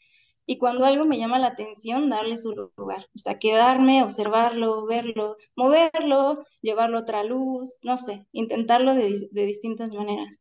y 0.45 0.57
cuando 0.57 0.85
algo 0.85 1.05
me 1.05 1.17
llama 1.17 1.39
la 1.39 1.47
atención, 1.47 2.09
darle 2.09 2.37
su 2.37 2.51
lugar, 2.77 3.07
o 3.15 3.19
sea, 3.19 3.39
quedarme, 3.39 4.03
observarlo, 4.03 4.85
verlo, 4.85 5.37
moverlo, 5.55 6.45
llevarlo 6.61 6.97
a 6.97 7.01
otra 7.01 7.23
luz, 7.23 7.79
no 7.83 7.97
sé, 7.97 8.27
intentarlo 8.31 8.93
de, 8.93 9.29
distintas 9.31 9.93
maneras. 9.95 10.39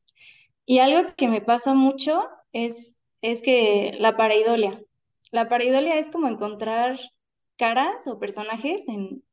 Y 0.65 0.79
algo 0.81 1.15
que 1.17 1.29
me 1.29 1.41
pasa 1.41 1.75
mucho 1.75 2.29
es, 2.53 3.05
es 3.21 3.43
que 3.43 3.95
la 3.99 4.17
pareidolia. 4.17 4.83
La 5.31 5.49
pareidolia 5.49 5.99
es 5.99 6.11
como 6.11 6.29
encontrar 6.29 6.99
caras 7.57 8.07
o 8.07 8.19
personajes 8.19 8.89
en, 8.89 9.25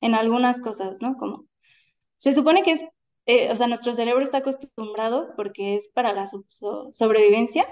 en 0.00 0.14
algunas 0.14 0.60
cosas, 0.60 1.02
¿no? 1.02 1.16
Como 1.16 1.46
se 2.16 2.34
supone 2.34 2.62
que 2.62 2.72
es, 2.72 2.84
eh, 3.26 3.50
o 3.52 3.56
sea, 3.56 3.66
nuestro 3.66 3.92
cerebro 3.92 4.22
está 4.22 4.38
acostumbrado 4.38 5.34
porque 5.36 5.76
es 5.76 5.88
para 5.88 6.12
la 6.12 6.26
sobrevivencia 6.90 7.66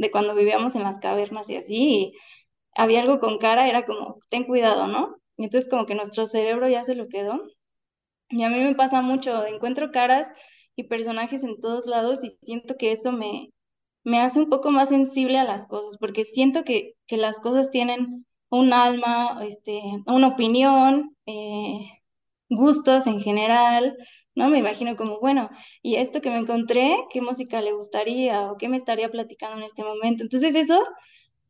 de 0.00 0.10
cuando 0.10 0.34
vivíamos 0.34 0.74
en 0.76 0.82
las 0.84 0.98
cavernas 0.98 1.50
y 1.50 1.56
así, 1.56 2.12
había 2.76 3.02
algo 3.02 3.20
con 3.20 3.38
cara, 3.38 3.68
era 3.68 3.84
como, 3.84 4.18
ten 4.30 4.44
cuidado, 4.44 4.88
¿no? 4.88 5.16
Y 5.36 5.44
entonces 5.44 5.70
como 5.70 5.86
que 5.86 5.94
nuestro 5.94 6.26
cerebro 6.26 6.68
ya 6.68 6.84
se 6.84 6.94
lo 6.96 7.08
quedó. 7.08 7.42
Y 8.28 8.42
a 8.44 8.48
mí 8.50 8.60
me 8.60 8.74
pasa 8.74 9.02
mucho, 9.02 9.44
encuentro 9.46 9.90
caras 9.92 10.32
y 10.76 10.84
personajes 10.84 11.44
en 11.44 11.60
todos 11.60 11.86
lados 11.86 12.24
y 12.24 12.30
siento 12.30 12.76
que 12.76 12.92
eso 12.92 13.12
me, 13.12 13.50
me 14.04 14.20
hace 14.20 14.40
un 14.40 14.48
poco 14.50 14.70
más 14.70 14.90
sensible 14.90 15.38
a 15.38 15.44
las 15.44 15.66
cosas, 15.66 15.98
porque 15.98 16.24
siento 16.24 16.64
que, 16.64 16.94
que 17.06 17.16
las 17.16 17.40
cosas 17.40 17.70
tienen 17.70 18.26
un 18.50 18.72
alma, 18.72 19.40
este, 19.44 19.80
una 20.06 20.28
opinión, 20.28 21.16
eh, 21.26 21.80
gustos 22.48 23.06
en 23.06 23.20
general, 23.20 23.96
¿no? 24.34 24.48
Me 24.48 24.58
imagino 24.58 24.96
como, 24.96 25.20
bueno, 25.20 25.50
y 25.82 25.96
esto 25.96 26.20
que 26.20 26.30
me 26.30 26.38
encontré, 26.38 26.96
¿qué 27.10 27.20
música 27.20 27.60
le 27.62 27.72
gustaría 27.72 28.50
o 28.50 28.56
qué 28.56 28.68
me 28.68 28.76
estaría 28.76 29.10
platicando 29.10 29.58
en 29.58 29.64
este 29.64 29.82
momento? 29.84 30.22
Entonces 30.24 30.54
eso 30.54 30.82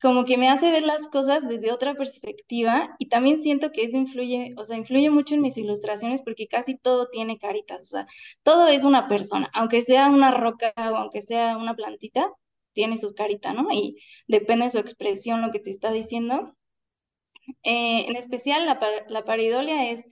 como 0.01 0.25
que 0.25 0.39
me 0.39 0.49
hace 0.49 0.71
ver 0.71 0.83
las 0.83 1.09
cosas 1.09 1.47
desde 1.49 1.73
otra 1.73 1.95
perspectiva 1.95 2.97
y 2.99 3.09
también 3.09 3.43
siento 3.43 3.71
que 3.71 3.85
eso 3.85 3.99
influye, 3.99 4.53
o 4.57 4.65
sea, 4.65 4.77
influye 4.79 5.11
mucho 5.11 5.35
en 5.35 5.43
mis 5.43 5.59
ilustraciones 5.59 6.23
porque 6.23 6.49
casi 6.49 6.77
todo 6.79 7.09
tiene 7.11 7.39
caritas, 7.39 7.83
o 7.83 7.85
sea, 7.85 8.07
todo 8.43 8.67
es 8.69 8.85
una 8.85 9.09
persona, 9.09 9.51
aunque 9.55 9.83
sea 9.83 10.09
una 10.09 10.31
roca 10.31 10.73
o 10.79 10.97
aunque 10.97 11.21
sea 11.23 11.57
una 11.59 11.75
plantita, 11.77 12.33
tiene 12.73 12.97
su 12.99 13.15
carita, 13.15 13.53
¿no? 13.53 13.69
Y 13.73 13.99
depende 14.27 14.65
de 14.67 14.71
su 14.71 14.79
expresión 14.79 15.43
lo 15.43 15.51
que 15.53 15.61
te 15.61 15.71
está 15.71 15.93
diciendo. 15.93 16.57
Eh, 17.63 18.07
en 18.09 18.17
especial 18.17 18.67
la, 18.67 18.79
la 19.09 19.25
paridolia 19.25 19.91
es 19.91 20.11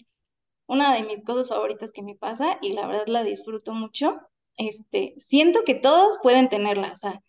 una 0.69 0.95
de 0.95 1.05
mis 1.05 1.25
cosas 1.25 1.49
favoritas 1.51 1.93
que 1.93 2.03
me 2.05 2.17
pasa 2.17 2.59
y 2.63 2.75
la 2.75 2.87
verdad 2.89 3.09
la 3.09 3.25
disfruto 3.25 3.75
mucho. 3.75 4.21
Este, 4.57 5.15
siento 5.19 5.65
que 5.65 5.75
todos 5.77 6.19
pueden 6.23 6.49
tenerla, 6.51 6.93
o 6.93 6.97
sea, 6.97 7.23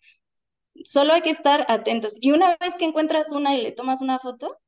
solo 0.84 1.12
hay 1.14 1.22
que 1.22 1.30
estar 1.30 1.66
atentos. 1.68 2.16
Y 2.20 2.32
una 2.32 2.56
vez 2.60 2.74
que 2.78 2.84
encuentras 2.84 3.32
una 3.32 3.56
y 3.56 3.62
le 3.62 3.72
tomas 3.72 4.02
una 4.02 4.18
foto, 4.18 4.58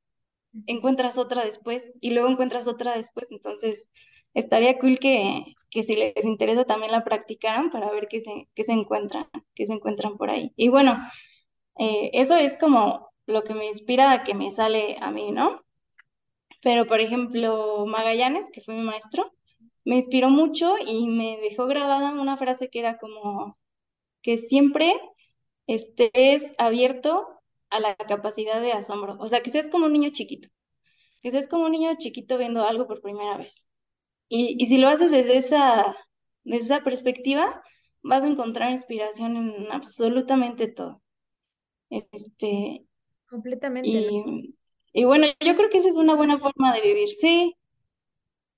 encuentras 0.66 1.18
otra 1.18 1.44
después 1.44 1.92
y 2.00 2.12
luego 2.12 2.28
encuentras 2.28 2.66
otra 2.68 2.96
después. 2.96 3.30
Entonces, 3.32 3.90
estaría 4.34 4.78
cool 4.78 4.98
que, 4.98 5.44
que 5.70 5.82
si 5.84 5.96
les 5.96 6.24
interesa 6.24 6.64
también 6.64 6.92
la 6.92 7.04
practicaran 7.04 7.70
para 7.70 7.90
ver 7.92 8.08
qué 8.08 8.20
se, 8.20 8.48
qué 8.54 8.64
se 8.64 8.72
encuentran, 8.72 9.26
qué 9.54 9.66
se 9.66 9.74
encuentran 9.74 10.16
por 10.16 10.30
ahí. 10.30 10.52
Y 10.56 10.68
bueno, 10.68 10.98
eh, 11.78 12.10
eso 12.14 12.36
es 12.36 12.56
como 12.58 13.10
lo 13.26 13.42
que 13.44 13.54
me 13.54 13.66
inspira 13.66 14.12
a 14.12 14.20
que 14.24 14.34
me 14.34 14.50
sale 14.50 14.96
a 15.00 15.10
mí, 15.10 15.32
¿no? 15.32 15.62
Pero, 16.62 16.86
por 16.86 17.00
ejemplo, 17.00 17.84
Magallanes, 17.86 18.50
que 18.52 18.60
fue 18.60 18.74
mi 18.74 18.82
maestro, 18.82 19.32
me 19.84 19.96
inspiró 19.96 20.30
mucho 20.30 20.74
y 20.86 21.08
me 21.08 21.38
dejó 21.38 21.66
grabada 21.66 22.12
una 22.12 22.36
frase 22.36 22.70
que 22.70 22.78
era 22.78 22.98
como 22.98 23.58
que 24.22 24.38
siempre 24.38 24.94
estés 25.66 26.54
abierto 26.58 27.26
a 27.70 27.80
la 27.80 27.96
capacidad 27.96 28.60
de 28.60 28.72
asombro. 28.72 29.16
O 29.18 29.28
sea, 29.28 29.42
que 29.42 29.50
seas 29.50 29.68
como 29.68 29.86
un 29.86 29.92
niño 29.92 30.10
chiquito. 30.12 30.48
Que 31.20 31.30
seas 31.32 31.48
como 31.48 31.66
un 31.66 31.72
niño 31.72 31.90
chiquito 31.98 32.38
viendo 32.38 32.64
algo 32.64 32.86
por 32.86 33.00
primera 33.00 33.36
vez. 33.36 33.68
Y, 34.28 34.64
si 34.66 34.78
lo 34.78 34.88
haces 34.88 35.10
desde 35.10 35.36
esa, 35.36 35.96
desde 36.44 36.64
esa 36.64 36.84
perspectiva, 36.84 37.62
vas 38.02 38.22
a 38.22 38.28
encontrar 38.28 38.70
inspiración 38.70 39.36
en 39.36 39.72
absolutamente 39.72 40.68
todo. 40.68 41.02
Este, 41.90 42.86
Completamente. 43.28 43.88
Y, 43.88 44.54
y 44.92 45.04
bueno, 45.04 45.26
yo 45.40 45.56
creo 45.56 45.68
que 45.70 45.78
esa 45.78 45.88
es 45.88 45.96
una 45.96 46.14
buena 46.14 46.38
forma 46.38 46.72
de 46.74 46.80
vivir, 46.82 47.08
sí. 47.10 47.56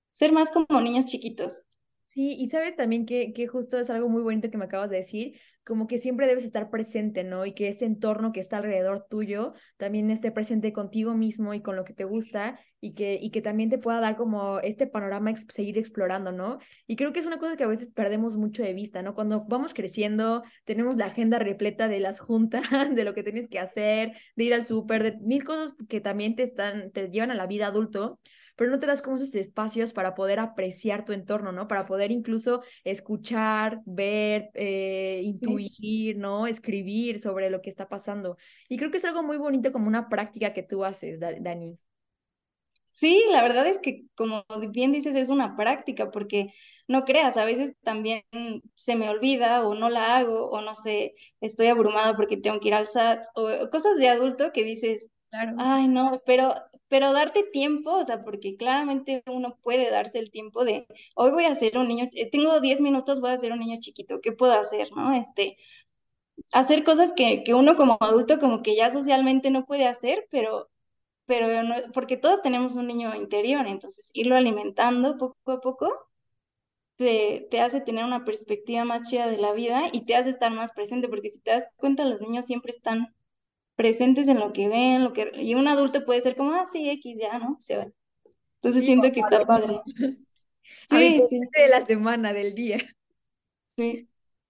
Ser 0.08 0.32
más 0.32 0.50
como 0.50 0.80
niños 0.80 1.04
chiquitos. 1.04 1.66
Sí, 2.06 2.34
y 2.38 2.48
sabes 2.48 2.76
también 2.76 3.06
que, 3.06 3.32
que 3.32 3.46
justo 3.48 3.78
es 3.78 3.90
algo 3.90 4.08
muy 4.08 4.22
bonito 4.22 4.50
que 4.50 4.56
me 4.58 4.66
acabas 4.66 4.90
de 4.90 4.98
decir, 4.98 5.40
como 5.64 5.86
que 5.86 5.98
siempre 5.98 6.26
debes 6.26 6.44
estar 6.44 6.70
presente, 6.70 7.24
¿no? 7.24 7.46
Y 7.46 7.52
que 7.54 7.68
este 7.68 7.84
entorno 7.84 8.32
que 8.32 8.40
está 8.40 8.58
alrededor 8.58 9.06
tuyo 9.08 9.54
también 9.76 10.10
esté 10.10 10.30
presente 10.30 10.72
contigo 10.72 11.14
mismo 11.14 11.54
y 11.54 11.62
con 11.62 11.76
lo 11.76 11.84
que 11.84 11.94
te 11.94 12.04
gusta 12.04 12.58
y 12.80 12.92
que, 12.92 13.18
y 13.20 13.30
que 13.30 13.40
también 13.40 13.70
te 13.70 13.78
pueda 13.78 14.00
dar 14.00 14.16
como 14.16 14.60
este 14.60 14.86
panorama, 14.86 15.34
seguir 15.48 15.78
explorando, 15.78 16.32
¿no? 16.32 16.58
Y 16.86 16.96
creo 16.96 17.12
que 17.12 17.20
es 17.20 17.26
una 17.26 17.38
cosa 17.38 17.56
que 17.56 17.64
a 17.64 17.68
veces 17.68 17.92
perdemos 17.92 18.36
mucho 18.36 18.62
de 18.62 18.74
vista, 18.74 19.02
¿no? 19.02 19.14
Cuando 19.14 19.44
vamos 19.46 19.72
creciendo, 19.72 20.42
tenemos 20.64 20.96
la 20.96 21.06
agenda 21.06 21.38
repleta 21.38 21.88
de 21.88 22.00
las 22.00 22.20
juntas, 22.20 22.62
de 22.94 23.04
lo 23.04 23.14
que 23.14 23.22
tienes 23.22 23.48
que 23.48 23.58
hacer, 23.58 24.12
de 24.36 24.44
ir 24.44 24.54
al 24.54 24.64
súper, 24.64 25.02
de 25.02 25.16
mil 25.22 25.44
cosas 25.44 25.74
que 25.88 26.00
también 26.00 26.36
te 26.36 26.42
están, 26.42 26.90
te 26.90 27.08
llevan 27.08 27.30
a 27.30 27.34
la 27.34 27.46
vida 27.46 27.68
adulto 27.68 28.18
pero 28.56 28.70
no 28.70 28.78
te 28.78 28.86
das 28.86 29.02
como 29.02 29.16
esos 29.16 29.34
espacios 29.34 29.92
para 29.92 30.14
poder 30.14 30.38
apreciar 30.38 31.04
tu 31.04 31.12
entorno, 31.12 31.52
¿no? 31.52 31.66
Para 31.66 31.86
poder 31.86 32.10
incluso 32.10 32.62
escuchar, 32.84 33.80
ver, 33.84 34.50
eh, 34.54 35.22
intuir, 35.24 35.53
¿no? 36.16 36.46
Escribir 36.46 37.18
sobre 37.20 37.50
lo 37.50 37.62
que 37.62 37.70
está 37.70 37.88
pasando. 37.88 38.36
Y 38.68 38.76
creo 38.78 38.90
que 38.90 38.98
es 38.98 39.04
algo 39.04 39.22
muy 39.22 39.36
bonito 39.38 39.72
como 39.72 39.88
una 39.88 40.08
práctica 40.08 40.52
que 40.54 40.62
tú 40.62 40.84
haces, 40.84 41.20
Dani. 41.20 41.78
Sí, 42.92 43.24
la 43.32 43.42
verdad 43.42 43.66
es 43.66 43.78
que 43.80 44.04
como 44.14 44.44
bien 44.70 44.92
dices, 44.92 45.16
es 45.16 45.28
una 45.28 45.56
práctica, 45.56 46.10
porque 46.12 46.52
no 46.86 47.04
creas, 47.04 47.36
a 47.36 47.44
veces 47.44 47.74
también 47.82 48.22
se 48.76 48.94
me 48.94 49.08
olvida 49.10 49.66
o 49.66 49.74
no 49.74 49.90
la 49.90 50.16
hago 50.16 50.48
o 50.50 50.60
no 50.60 50.74
sé, 50.76 51.14
estoy 51.40 51.66
abrumada 51.68 52.14
porque 52.14 52.36
tengo 52.36 52.60
que 52.60 52.68
ir 52.68 52.74
al 52.74 52.84
SAT 52.84 53.24
o 53.34 53.68
cosas 53.70 53.96
de 53.98 54.08
adulto 54.08 54.52
que 54.52 54.62
dices, 54.64 55.08
claro. 55.30 55.56
ay 55.56 55.88
no, 55.88 56.22
pero 56.24 56.54
pero 56.94 57.12
darte 57.12 57.42
tiempo, 57.42 57.90
o 57.90 58.04
sea, 58.04 58.20
porque 58.20 58.56
claramente 58.56 59.24
uno 59.26 59.58
puede 59.60 59.90
darse 59.90 60.20
el 60.20 60.30
tiempo 60.30 60.64
de, 60.64 60.86
hoy 61.16 61.32
voy 61.32 61.44
a 61.44 61.54
ser 61.56 61.76
un 61.76 61.88
niño, 61.88 62.08
eh, 62.14 62.30
tengo 62.30 62.60
10 62.60 62.80
minutos, 62.80 63.20
voy 63.20 63.32
a 63.32 63.36
ser 63.38 63.50
un 63.50 63.58
niño 63.58 63.78
chiquito, 63.80 64.20
¿qué 64.20 64.30
puedo 64.30 64.52
hacer, 64.52 64.92
no? 64.92 65.12
Este, 65.12 65.56
hacer 66.52 66.84
cosas 66.84 67.12
que, 67.16 67.42
que 67.42 67.52
uno 67.52 67.74
como 67.76 67.98
adulto 68.00 68.38
como 68.38 68.62
que 68.62 68.76
ya 68.76 68.92
socialmente 68.92 69.50
no 69.50 69.66
puede 69.66 69.86
hacer, 69.86 70.28
pero, 70.30 70.70
pero 71.26 71.48
porque 71.92 72.16
todos 72.16 72.42
tenemos 72.42 72.76
un 72.76 72.86
niño 72.86 73.12
interior, 73.16 73.66
entonces 73.66 74.10
irlo 74.14 74.36
alimentando 74.36 75.16
poco 75.16 75.50
a 75.52 75.60
poco 75.60 75.88
te, 76.94 77.48
te, 77.50 77.60
hace 77.60 77.80
tener 77.80 78.04
una 78.04 78.24
perspectiva 78.24 78.84
más 78.84 79.10
chida 79.10 79.26
de 79.26 79.38
la 79.38 79.52
vida 79.52 79.88
y 79.92 80.06
te 80.06 80.14
hace 80.14 80.30
estar 80.30 80.52
más 80.52 80.70
presente, 80.72 81.08
porque 81.08 81.30
si 81.30 81.40
te 81.40 81.50
das 81.50 81.68
cuenta, 81.76 82.04
los 82.04 82.20
niños 82.20 82.46
siempre 82.46 82.70
están 82.70 83.14
presentes 83.76 84.28
en 84.28 84.38
lo 84.38 84.52
que 84.52 84.68
ven, 84.68 85.04
lo 85.04 85.12
que 85.12 85.30
y 85.34 85.54
un 85.54 85.68
adulto 85.68 86.04
puede 86.04 86.20
ser 86.20 86.36
como, 86.36 86.52
ah, 86.52 86.66
sí, 86.70 86.88
X 86.90 87.18
ya, 87.20 87.38
¿no? 87.38 87.56
Se 87.58 87.76
va. 87.76 87.86
Entonces 88.56 88.84
siento 88.84 89.10
que 89.12 89.20
está 89.20 89.44
padre. 89.44 89.80
Sí, 90.88 91.20
sí. 91.28 91.40
De 91.52 91.68
la 91.68 91.84
semana, 91.84 92.32
del 92.32 92.54
día. 92.54 92.78
Sí. 93.76 94.08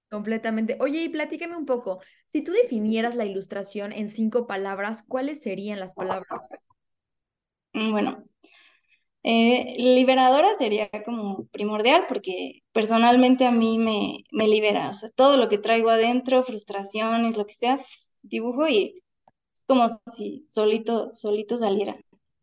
Completamente. 0.08 0.76
Oye, 0.80 1.02
y 1.02 1.08
platícame 1.08 1.56
un 1.56 1.66
poco, 1.66 2.00
si 2.24 2.42
tú 2.42 2.52
definieras 2.52 3.16
la 3.16 3.24
ilustración 3.24 3.92
en 3.92 4.08
cinco 4.08 4.46
palabras, 4.46 5.04
¿cuáles 5.08 5.42
serían 5.42 5.80
las 5.80 5.94
palabras? 5.94 6.48
Mm, 7.72 7.90
bueno, 7.90 8.24
eh, 9.24 9.74
liberadora 9.76 10.48
sería 10.56 10.88
como 11.04 11.46
primordial 11.48 12.04
porque 12.08 12.62
personalmente 12.72 13.46
a 13.46 13.50
mí 13.50 13.78
me, 13.78 14.18
me 14.30 14.46
libera, 14.46 14.90
o 14.90 14.92
sea, 14.92 15.10
todo 15.10 15.36
lo 15.36 15.48
que 15.48 15.58
traigo 15.58 15.90
adentro, 15.90 16.42
frustraciones, 16.42 17.36
lo 17.36 17.46
que 17.46 17.54
sea, 17.54 17.78
dibujo 18.22 18.68
y 18.68 19.02
como 19.66 19.88
si 20.14 20.42
solito, 20.50 21.14
solito 21.14 21.56
saliera. 21.56 21.96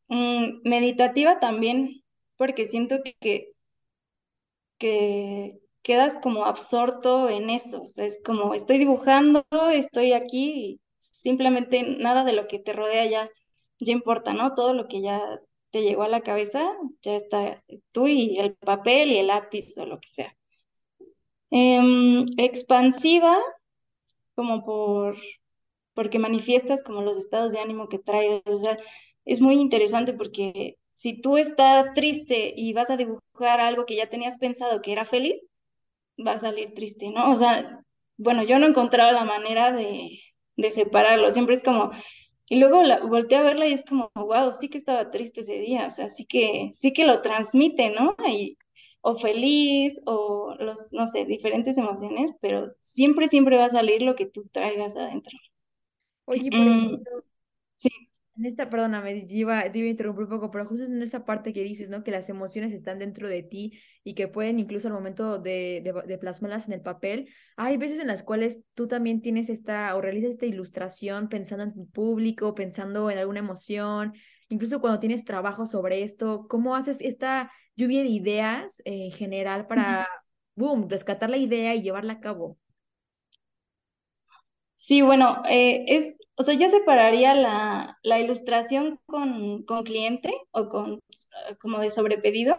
Mm, 0.07 0.61
meditativa 0.63 1.39
también, 1.39 2.03
porque 2.37 2.67
siento 2.67 3.01
que, 3.03 3.53
que 4.77 5.59
quedas 5.83 6.17
como 6.21 6.45
absorto 6.45 7.29
en 7.29 7.49
eso. 7.49 7.83
es 7.97 8.19
como 8.23 8.53
estoy 8.53 8.77
dibujando, 8.77 9.45
estoy 9.73 10.13
aquí 10.13 10.53
y 10.53 10.81
simplemente 10.99 11.83
nada 11.83 12.23
de 12.23 12.33
lo 12.33 12.47
que 12.47 12.59
te 12.59 12.73
rodea 12.73 13.05
ya, 13.05 13.29
ya 13.79 13.93
importa, 13.93 14.33
¿no? 14.33 14.53
Todo 14.53 14.73
lo 14.73 14.87
que 14.87 15.01
ya 15.01 15.21
te 15.71 15.83
llegó 15.83 16.03
a 16.03 16.09
la 16.09 16.21
cabeza, 16.21 16.75
ya 17.01 17.15
está 17.15 17.63
tú 17.91 18.07
y 18.07 18.35
el 18.37 18.55
papel 18.55 19.11
y 19.11 19.17
el 19.17 19.27
lápiz 19.27 19.77
o 19.77 19.85
lo 19.85 19.99
que 19.99 20.09
sea. 20.09 20.35
Em, 21.51 22.25
expansiva, 22.37 23.37
como 24.35 24.63
por 24.63 25.17
porque 25.93 26.19
manifiestas 26.19 26.83
como 26.83 27.01
los 27.01 27.17
estados 27.17 27.51
de 27.51 27.59
ánimo 27.59 27.89
que 27.89 27.99
traes. 27.99 28.41
O 28.45 28.55
sea, 28.57 28.77
es 29.25 29.41
muy 29.41 29.55
interesante 29.59 30.13
porque 30.13 30.77
si 30.93 31.21
tú 31.21 31.37
estás 31.37 31.93
triste 31.93 32.53
y 32.55 32.73
vas 32.73 32.89
a 32.89 32.97
dibujar 32.97 33.59
algo 33.59 33.85
que 33.85 33.95
ya 33.95 34.09
tenías 34.09 34.37
pensado 34.37 34.81
que 34.81 34.91
era 34.91 35.05
feliz, 35.05 35.35
va 36.25 36.33
a 36.33 36.39
salir 36.39 36.73
triste, 36.73 37.09
¿no? 37.09 37.31
O 37.31 37.35
sea, 37.35 37.83
bueno, 38.17 38.43
yo 38.43 38.59
no 38.59 38.67
encontraba 38.67 39.11
la 39.11 39.25
manera 39.25 39.71
de, 39.71 40.19
de 40.57 40.71
separarlo. 40.71 41.31
Siempre 41.31 41.55
es 41.55 41.63
como, 41.63 41.91
y 42.51 42.57
luego 42.59 42.83
la, 42.83 42.99
volteé 42.99 43.37
a 43.37 43.43
verla 43.43 43.67
y 43.67 43.73
es 43.73 43.83
como, 43.85 44.11
wow, 44.15 44.51
sí 44.51 44.69
que 44.69 44.77
estaba 44.77 45.09
triste 45.11 45.41
ese 45.41 45.59
día, 45.59 45.87
o 45.87 45.89
sea, 45.89 46.09
sí 46.09 46.25
que, 46.25 46.71
sí 46.75 46.93
que 46.93 47.05
lo 47.05 47.21
transmite, 47.21 47.91
¿no? 47.91 48.15
Y, 48.27 48.57
o 49.01 49.15
feliz, 49.15 50.01
o 50.05 50.55
los, 50.59 50.89
no 50.91 51.07
sé, 51.07 51.25
diferentes 51.25 51.77
emociones, 51.77 52.31
pero 52.41 52.73
siempre, 52.79 53.27
siempre 53.27 53.57
va 53.57 53.65
a 53.65 53.69
salir 53.69 54.01
lo 54.01 54.15
que 54.15 54.25
tú 54.25 54.47
traigas 54.51 54.95
adentro. 54.95 55.37
Oye, 56.25 56.49
por 56.49 56.59
mm, 56.59 56.85
ejemplo, 56.85 57.25
sí. 57.75 57.89
en 58.37 58.45
esta, 58.45 58.69
perdóname, 58.69 59.25
iba, 59.29 59.65
iba 59.65 59.87
a 59.87 59.89
interrumpir 59.89 60.23
un 60.23 60.29
poco, 60.29 60.51
pero 60.51 60.65
justo 60.65 60.85
en 60.85 61.01
esa 61.01 61.25
parte 61.25 61.53
que 61.53 61.63
dices, 61.63 61.89
¿no? 61.89 62.03
Que 62.03 62.11
las 62.11 62.29
emociones 62.29 62.73
están 62.73 62.99
dentro 62.99 63.27
de 63.27 63.43
ti 63.43 63.79
y 64.03 64.13
que 64.13 64.27
pueden 64.27 64.59
incluso 64.59 64.87
al 64.87 64.93
momento 64.93 65.39
de, 65.39 65.81
de, 66.07 66.17
plasmarlas 66.17 66.67
en 66.67 66.73
el 66.73 66.81
papel, 66.81 67.29
hay 67.57 67.77
veces 67.77 67.99
en 67.99 68.07
las 68.07 68.23
cuales 68.23 68.63
tú 68.73 68.87
también 68.87 69.21
tienes 69.21 69.49
esta, 69.49 69.95
o 69.95 70.01
realizas 70.01 70.31
esta 70.31 70.45
ilustración 70.45 71.27
pensando 71.27 71.63
en 71.65 71.73
tu 71.73 71.89
público, 71.89 72.55
pensando 72.55 73.11
en 73.11 73.17
alguna 73.17 73.39
emoción, 73.39 74.13
incluso 74.49 74.79
cuando 74.79 74.99
tienes 74.99 75.25
trabajo 75.25 75.65
sobre 75.65 76.03
esto, 76.03 76.47
¿cómo 76.47 76.75
haces 76.75 77.01
esta 77.01 77.51
lluvia 77.75 78.01
de 78.01 78.09
ideas 78.09 78.81
en 78.85 79.11
general 79.11 79.67
para, 79.67 80.07
boom, 80.55 80.87
rescatar 80.89 81.29
la 81.29 81.37
idea 81.37 81.75
y 81.75 81.81
llevarla 81.81 82.13
a 82.13 82.19
cabo? 82.19 82.57
Sí, 84.81 85.01
bueno, 85.03 85.43
eh, 85.47 85.85
es, 85.87 86.17
o 86.35 86.43
sea, 86.43 86.55
yo 86.55 86.67
separaría 86.69 87.35
la, 87.35 87.99
la 88.03 88.19
ilustración 88.19 88.99
con, 89.05 89.63
con, 89.63 89.83
cliente 89.83 90.31
o 90.51 90.69
con 90.69 90.99
como 91.59 91.79
de 91.79 91.91
sobrepedido 91.91 92.55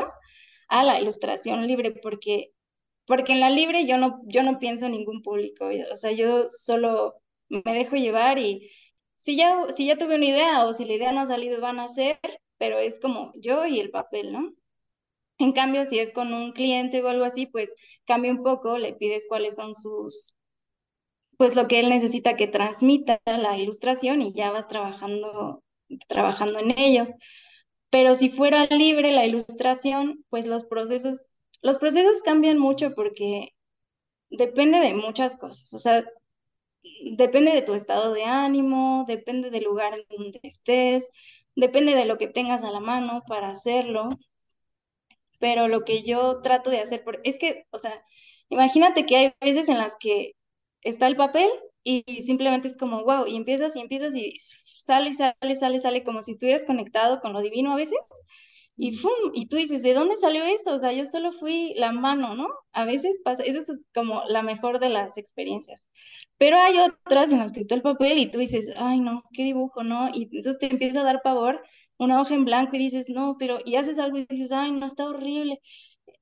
a 0.68 0.84
la 0.84 1.00
ilustración 1.00 1.66
libre, 1.66 1.90
porque, 1.92 2.52
porque 3.06 3.32
en 3.32 3.40
la 3.40 3.50
libre 3.50 3.86
yo 3.86 3.98
no, 3.98 4.20
yo 4.26 4.42
no 4.44 4.58
pienso 4.60 4.86
en 4.86 4.92
ningún 4.92 5.22
público, 5.22 5.68
o 5.92 5.96
sea, 5.96 6.12
yo 6.12 6.48
solo 6.50 7.14
me 7.48 7.74
dejo 7.74 7.96
llevar 7.96 8.38
y 8.38 8.70
si 9.16 9.36
ya, 9.36 9.66
si 9.72 9.86
ya 9.86 9.98
tuve 9.98 10.16
una 10.16 10.26
idea 10.26 10.66
o 10.66 10.74
si 10.74 10.84
la 10.84 10.94
idea 10.94 11.12
no 11.12 11.22
ha 11.22 11.26
salido, 11.26 11.60
van 11.60 11.80
a 11.80 11.88
ser, 11.88 12.18
pero 12.58 12.78
es 12.78 13.00
como 13.00 13.32
yo 13.36 13.66
y 13.66 13.80
el 13.80 13.90
papel, 13.90 14.32
¿no? 14.32 14.52
En 15.38 15.52
cambio, 15.52 15.86
si 15.86 15.98
es 15.98 16.12
con 16.12 16.32
un 16.34 16.52
cliente 16.52 17.02
o 17.02 17.08
algo 17.08 17.24
así, 17.24 17.46
pues 17.46 17.74
cambia 18.06 18.32
un 18.32 18.42
poco, 18.42 18.78
le 18.78 18.94
pides 18.94 19.26
cuáles 19.28 19.56
son 19.56 19.74
sus, 19.74 20.36
pues 21.42 21.56
lo 21.56 21.66
que 21.66 21.80
él 21.80 21.88
necesita 21.88 22.36
que 22.36 22.46
transmita 22.46 23.20
la 23.26 23.58
ilustración 23.58 24.22
y 24.22 24.32
ya 24.32 24.52
vas 24.52 24.68
trabajando, 24.68 25.64
trabajando 26.06 26.60
en 26.60 26.78
ello. 26.78 27.08
Pero 27.90 28.14
si 28.14 28.30
fuera 28.30 28.66
libre 28.66 29.10
la 29.10 29.26
ilustración, 29.26 30.24
pues 30.30 30.46
los 30.46 30.64
procesos, 30.64 31.38
los 31.60 31.78
procesos 31.78 32.22
cambian 32.22 32.58
mucho 32.60 32.94
porque 32.94 33.56
depende 34.30 34.78
de 34.78 34.94
muchas 34.94 35.34
cosas. 35.34 35.74
O 35.74 35.80
sea, 35.80 36.04
depende 37.16 37.50
de 37.50 37.62
tu 37.62 37.74
estado 37.74 38.12
de 38.12 38.22
ánimo, 38.22 39.04
depende 39.08 39.50
del 39.50 39.64
lugar 39.64 39.94
en 39.94 40.04
donde 40.16 40.38
estés, 40.44 41.10
depende 41.56 41.96
de 41.96 42.04
lo 42.04 42.18
que 42.18 42.28
tengas 42.28 42.62
a 42.62 42.70
la 42.70 42.78
mano 42.78 43.24
para 43.26 43.48
hacerlo. 43.50 44.10
Pero 45.40 45.66
lo 45.66 45.82
que 45.84 46.04
yo 46.04 46.40
trato 46.40 46.70
de 46.70 46.78
hacer, 46.78 47.02
es 47.24 47.36
que, 47.36 47.66
o 47.70 47.78
sea, 47.78 48.04
imagínate 48.48 49.06
que 49.06 49.16
hay 49.16 49.32
veces 49.40 49.68
en 49.68 49.78
las 49.78 49.96
que 49.98 50.36
está 50.82 51.06
el 51.06 51.16
papel 51.16 51.48
y 51.84 52.02
simplemente 52.22 52.68
es 52.68 52.76
como, 52.76 53.04
wow, 53.04 53.26
y 53.26 53.36
empiezas 53.36 53.74
y 53.76 53.80
empiezas 53.80 54.14
y 54.14 54.34
sale, 54.38 55.12
sale, 55.14 55.56
sale, 55.56 55.80
sale, 55.80 56.04
como 56.04 56.22
si 56.22 56.32
estuvieras 56.32 56.64
conectado 56.64 57.20
con 57.20 57.32
lo 57.32 57.40
divino 57.40 57.72
a 57.72 57.76
veces. 57.76 57.98
Y 58.76 58.96
¡fum! 58.96 59.12
Y 59.34 59.46
tú 59.46 59.56
dices, 59.56 59.82
¿de 59.82 59.94
dónde 59.94 60.16
salió 60.16 60.44
esto? 60.44 60.74
O 60.76 60.80
sea, 60.80 60.92
yo 60.92 61.06
solo 61.06 61.30
fui 61.32 61.74
la 61.76 61.92
mano, 61.92 62.34
¿no? 62.34 62.48
A 62.72 62.84
veces 62.84 63.20
pasa, 63.22 63.42
eso 63.44 63.60
es 63.72 63.84
como 63.94 64.22
la 64.28 64.42
mejor 64.42 64.78
de 64.80 64.88
las 64.88 65.18
experiencias. 65.18 65.90
Pero 66.38 66.56
hay 66.58 66.78
otras 66.78 67.30
en 67.30 67.38
las 67.38 67.52
que 67.52 67.60
está 67.60 67.74
el 67.74 67.82
papel 67.82 68.18
y 68.18 68.30
tú 68.30 68.38
dices, 68.38 68.72
ay, 68.76 69.00
no, 69.00 69.24
qué 69.32 69.44
dibujo, 69.44 69.84
¿no? 69.84 70.08
Y 70.12 70.24
entonces 70.32 70.58
te 70.58 70.66
empieza 70.66 71.00
a 71.02 71.04
dar 71.04 71.22
pavor 71.22 71.62
una 71.98 72.20
hoja 72.20 72.34
en 72.34 72.44
blanco 72.44 72.74
y 72.76 72.78
dices, 72.80 73.08
no, 73.08 73.36
pero, 73.38 73.58
y 73.64 73.76
haces 73.76 73.98
algo 73.98 74.18
y 74.18 74.26
dices, 74.26 74.52
ay, 74.52 74.72
no, 74.72 74.86
está 74.86 75.06
horrible. 75.06 75.60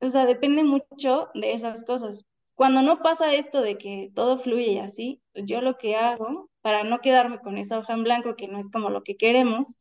O 0.01 0.09
sea, 0.11 0.27
depende 0.27 0.65
mucho 0.65 1.29
de 1.35 1.53
esas 1.55 1.85
cosas. 1.85 2.25
Cuando 2.61 2.83
no 2.83 3.01
pasa 3.01 3.35
esto 3.35 3.63
de 3.63 3.79
que 3.79 4.11
todo 4.15 4.37
fluye 4.37 4.81
así, 4.81 5.23
yo 5.33 5.63
lo 5.63 5.79
que 5.79 5.97
hago 5.97 6.51
para 6.61 6.85
no 6.85 6.99
quedarme 6.99 7.41
con 7.41 7.57
esa 7.57 7.79
hoja 7.79 7.95
en 7.95 8.05
blanco 8.05 8.37
que 8.37 8.49
no 8.49 8.59
es 8.59 8.71
como 8.71 8.91
lo 8.91 9.03
que 9.03 9.17
queremos, 9.17 9.79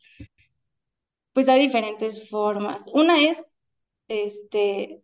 pues 1.33 1.50
hay 1.50 1.59
diferentes 1.59 2.29
formas. 2.29 2.89
Una 2.93 3.21
es, 3.21 3.57
este, 4.07 5.03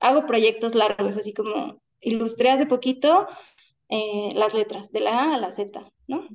hago 0.00 0.26
proyectos 0.26 0.74
largos, 0.74 1.16
así 1.16 1.32
como 1.32 1.80
ilustré 1.98 2.50
hace 2.50 2.66
poquito 2.66 3.26
eh, 3.88 4.32
las 4.34 4.52
letras 4.52 4.92
de 4.92 5.00
la 5.00 5.18
A 5.18 5.34
a 5.36 5.38
la 5.38 5.50
Z, 5.50 5.80
¿no? 6.06 6.28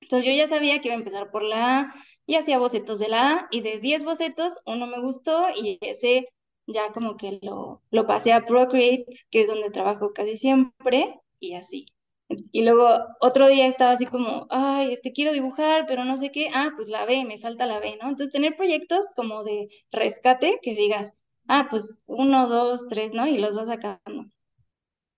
Entonces 0.00 0.24
yo 0.24 0.32
ya 0.32 0.46
sabía 0.46 0.80
que 0.80 0.86
iba 0.86 0.94
a 0.94 1.00
empezar 1.00 1.32
por 1.32 1.42
la 1.42 1.80
A 1.80 1.94
y 2.24 2.36
hacía 2.36 2.60
bocetos 2.60 3.00
de 3.00 3.08
la 3.08 3.32
A 3.32 3.48
y 3.50 3.62
de 3.62 3.80
10 3.80 4.04
bocetos 4.04 4.60
uno 4.64 4.86
me 4.86 5.00
gustó 5.00 5.48
y 5.56 5.76
ese 5.80 6.24
ya 6.68 6.92
como 6.92 7.16
que 7.16 7.40
lo, 7.42 7.82
lo 7.90 8.06
pasé 8.06 8.32
a 8.32 8.44
Procreate, 8.44 9.06
que 9.30 9.42
es 9.42 9.48
donde 9.48 9.70
trabajo 9.70 10.12
casi 10.14 10.36
siempre, 10.36 11.20
y 11.40 11.54
así. 11.54 11.86
Y 12.52 12.62
luego 12.62 12.86
otro 13.20 13.48
día 13.48 13.66
estaba 13.66 13.92
así 13.92 14.06
como, 14.06 14.46
ay, 14.50 14.92
este 14.92 15.12
quiero 15.12 15.32
dibujar, 15.32 15.86
pero 15.86 16.04
no 16.04 16.16
sé 16.16 16.30
qué, 16.30 16.50
ah, 16.54 16.70
pues 16.76 16.88
la 16.88 17.06
B, 17.06 17.24
me 17.24 17.38
falta 17.38 17.66
la 17.66 17.80
B, 17.80 17.96
¿no? 18.00 18.08
Entonces 18.10 18.30
tener 18.30 18.56
proyectos 18.56 19.06
como 19.16 19.44
de 19.44 19.68
rescate 19.90 20.60
que 20.62 20.74
digas, 20.74 21.14
ah, 21.48 21.68
pues 21.70 22.02
uno, 22.06 22.46
dos, 22.48 22.86
tres, 22.88 23.14
¿no? 23.14 23.26
Y 23.26 23.38
los 23.38 23.54
vas 23.54 23.68
sacando. 23.68 24.26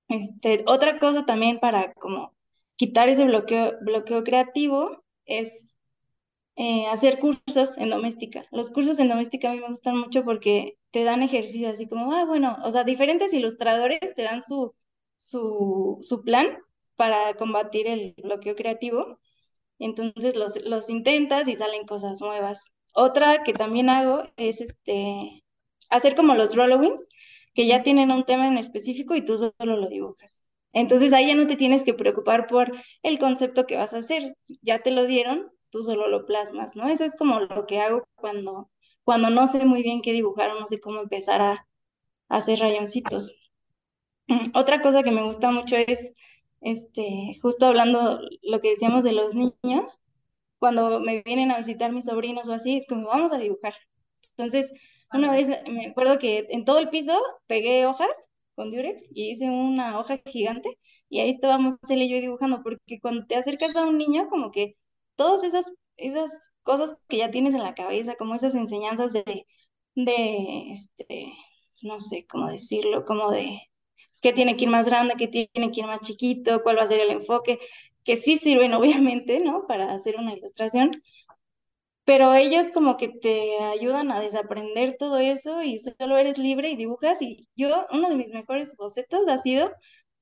Este, 0.08 0.64
otra 0.66 0.98
cosa 0.98 1.26
también 1.26 1.58
para 1.60 1.92
como 1.94 2.34
quitar 2.76 3.08
ese 3.08 3.24
bloqueo, 3.24 3.74
bloqueo 3.82 4.24
creativo 4.24 5.04
es 5.24 5.76
eh, 6.60 6.86
hacer 6.88 7.18
cursos 7.18 7.78
en 7.78 7.88
doméstica. 7.90 8.42
Los 8.52 8.70
cursos 8.70 8.98
en 9.00 9.08
doméstica 9.08 9.50
a 9.50 9.54
mí 9.54 9.60
me 9.60 9.68
gustan 9.68 9.96
mucho 9.98 10.24
porque 10.24 10.76
te 10.90 11.04
dan 11.04 11.22
ejercicios 11.22 11.72
así 11.72 11.88
como, 11.88 12.12
ah, 12.14 12.26
bueno, 12.26 12.58
o 12.64 12.70
sea, 12.72 12.84
diferentes 12.84 13.32
ilustradores 13.32 14.00
te 14.14 14.22
dan 14.22 14.42
su, 14.42 14.74
su, 15.16 15.98
su 16.02 16.22
plan 16.22 16.58
para 16.96 17.34
combatir 17.34 17.86
el 17.88 18.14
bloqueo 18.22 18.56
creativo. 18.56 19.18
Entonces 19.78 20.36
los, 20.36 20.62
los 20.64 20.90
intentas 20.90 21.48
y 21.48 21.56
salen 21.56 21.86
cosas 21.86 22.20
nuevas. 22.20 22.66
Otra 22.94 23.42
que 23.44 23.52
también 23.54 23.88
hago 23.88 24.22
es 24.36 24.60
este, 24.60 25.44
hacer 25.90 26.14
como 26.14 26.34
los 26.34 26.54
rollowings, 26.56 27.08
que 27.54 27.66
ya 27.66 27.82
tienen 27.82 28.10
un 28.10 28.24
tema 28.24 28.46
en 28.48 28.58
específico 28.58 29.14
y 29.14 29.24
tú 29.24 29.36
solo 29.36 29.76
lo 29.76 29.88
dibujas. 29.88 30.44
Entonces 30.72 31.12
ahí 31.12 31.28
ya 31.28 31.34
no 31.34 31.46
te 31.46 31.56
tienes 31.56 31.84
que 31.84 31.94
preocupar 31.94 32.46
por 32.46 32.70
el 33.02 33.18
concepto 33.18 33.66
que 33.66 33.76
vas 33.76 33.94
a 33.94 33.98
hacer, 33.98 34.34
ya 34.62 34.80
te 34.80 34.90
lo 34.90 35.06
dieron, 35.06 35.50
tú 35.70 35.82
solo 35.82 36.08
lo 36.08 36.26
plasmas, 36.26 36.76
¿no? 36.76 36.88
Eso 36.88 37.04
es 37.04 37.16
como 37.16 37.40
lo 37.40 37.66
que 37.66 37.80
hago 37.80 38.04
cuando, 38.16 38.70
cuando 39.04 39.30
no 39.30 39.46
sé 39.46 39.64
muy 39.64 39.82
bien 39.82 40.02
qué 40.02 40.12
dibujar 40.12 40.50
o 40.50 40.60
no 40.60 40.66
sé 40.66 40.80
cómo 40.80 41.00
empezar 41.00 41.40
a, 41.40 41.66
hacer 42.28 42.60
rayoncitos. 42.60 43.34
Mm, 44.28 44.50
otra 44.54 44.80
cosa 44.82 45.02
que 45.02 45.10
me 45.10 45.22
gusta 45.24 45.50
mucho 45.50 45.76
es, 45.76 46.14
este, 46.60 47.36
justo 47.42 47.66
hablando 47.66 48.20
lo 48.42 48.60
que 48.60 48.70
decíamos 48.70 49.04
de 49.04 49.12
los 49.12 49.34
niños, 49.34 49.98
cuando 50.58 51.00
me 51.00 51.22
vienen 51.22 51.50
a 51.50 51.56
visitar 51.58 51.92
mis 51.92 52.04
sobrinos 52.06 52.46
o 52.48 52.52
así, 52.52 52.76
es 52.76 52.86
como, 52.86 53.08
vamos 53.08 53.32
a 53.32 53.38
dibujar. 53.38 53.74
Entonces, 54.36 54.72
una 55.12 55.32
vez 55.32 55.48
me 55.68 55.86
acuerdo 55.88 56.18
que 56.18 56.46
en 56.50 56.64
todo 56.64 56.78
el 56.78 56.88
piso 56.88 57.18
pegué 57.46 57.86
hojas 57.86 58.28
con 58.54 58.70
Durex 58.70 59.08
y 59.12 59.30
hice 59.30 59.50
una 59.50 59.98
hoja 59.98 60.20
gigante 60.24 60.78
y 61.08 61.20
ahí 61.20 61.30
estábamos 61.30 61.78
él 61.88 62.02
y 62.02 62.08
yo 62.08 62.20
dibujando, 62.20 62.62
porque 62.62 63.00
cuando 63.00 63.26
te 63.26 63.36
acercas 63.36 63.74
a 63.74 63.86
un 63.86 63.98
niño, 63.98 64.28
como 64.28 64.50
que 64.50 64.76
todas 65.20 65.44
esas, 65.44 65.70
esas 65.98 66.50
cosas 66.62 66.96
que 67.06 67.18
ya 67.18 67.30
tienes 67.30 67.52
en 67.54 67.62
la 67.62 67.74
cabeza, 67.74 68.14
como 68.16 68.34
esas 68.34 68.54
enseñanzas 68.54 69.12
de, 69.12 69.46
de 69.94 70.70
este, 70.72 71.34
no 71.82 72.00
sé 72.00 72.26
cómo 72.26 72.48
decirlo, 72.50 73.04
como 73.04 73.30
de 73.30 73.58
qué 74.22 74.32
tiene 74.32 74.56
que 74.56 74.64
ir 74.64 74.70
más 74.70 74.86
grande, 74.86 75.16
qué 75.18 75.28
tiene 75.28 75.70
que 75.72 75.80
ir 75.80 75.86
más 75.86 76.00
chiquito, 76.00 76.62
cuál 76.62 76.78
va 76.78 76.84
a 76.84 76.86
ser 76.88 77.00
el 77.00 77.10
enfoque, 77.10 77.58
que 78.04 78.16
sí 78.16 78.38
sirven 78.38 78.72
obviamente, 78.76 79.40
¿no? 79.40 79.66
Para 79.66 79.92
hacer 79.92 80.16
una 80.16 80.32
ilustración, 80.34 81.02
pero 82.04 82.34
ellos 82.34 82.70
como 82.72 82.96
que 82.96 83.08
te 83.08 83.58
ayudan 83.58 84.10
a 84.10 84.20
desaprender 84.20 84.96
todo 84.98 85.18
eso 85.18 85.62
y 85.62 85.78
solo 85.78 86.18
eres 86.18 86.38
libre 86.38 86.70
y 86.70 86.76
dibujas 86.76 87.22
y 87.22 87.48
yo, 87.56 87.86
uno 87.92 88.08
de 88.08 88.16
mis 88.16 88.32
mejores 88.32 88.74
bocetos 88.76 89.28
ha 89.28 89.38
sido 89.38 89.70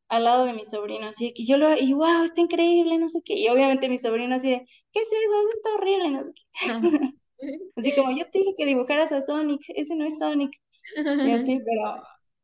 al 0.08 0.24
lado 0.24 0.44
de 0.44 0.52
mi 0.54 0.64
sobrino, 0.64 1.06
así 1.08 1.26
de 1.26 1.34
que 1.34 1.44
yo 1.46 1.58
lo, 1.58 1.76
y 1.76 1.92
wow, 1.92 2.24
está 2.24 2.40
increíble, 2.40 2.98
no 2.98 3.08
sé 3.08 3.20
qué, 3.24 3.34
y 3.34 3.48
obviamente 3.48 3.88
mi 3.88 3.98
sobrino 3.98 4.36
así 4.36 4.50
de, 4.50 4.66
¿qué 4.92 5.00
es 5.00 5.08
eso? 5.08 5.40
Eso 5.40 5.50
está 5.54 5.74
horrible, 5.74 6.10
no 6.10 6.24
sé 6.24 6.32
qué. 6.34 6.42
así 7.76 7.94
como 7.94 8.10
yo 8.12 8.24
te 8.30 8.38
dije 8.40 8.54
que 8.56 8.66
dibujaras 8.66 9.12
a 9.12 9.22
Sonic, 9.22 9.62
ese 9.68 9.96
no 9.96 10.04
es 10.04 10.18
Sonic, 10.18 10.52
y 11.20 11.32
así, 11.32 11.60
pero, 11.64 12.02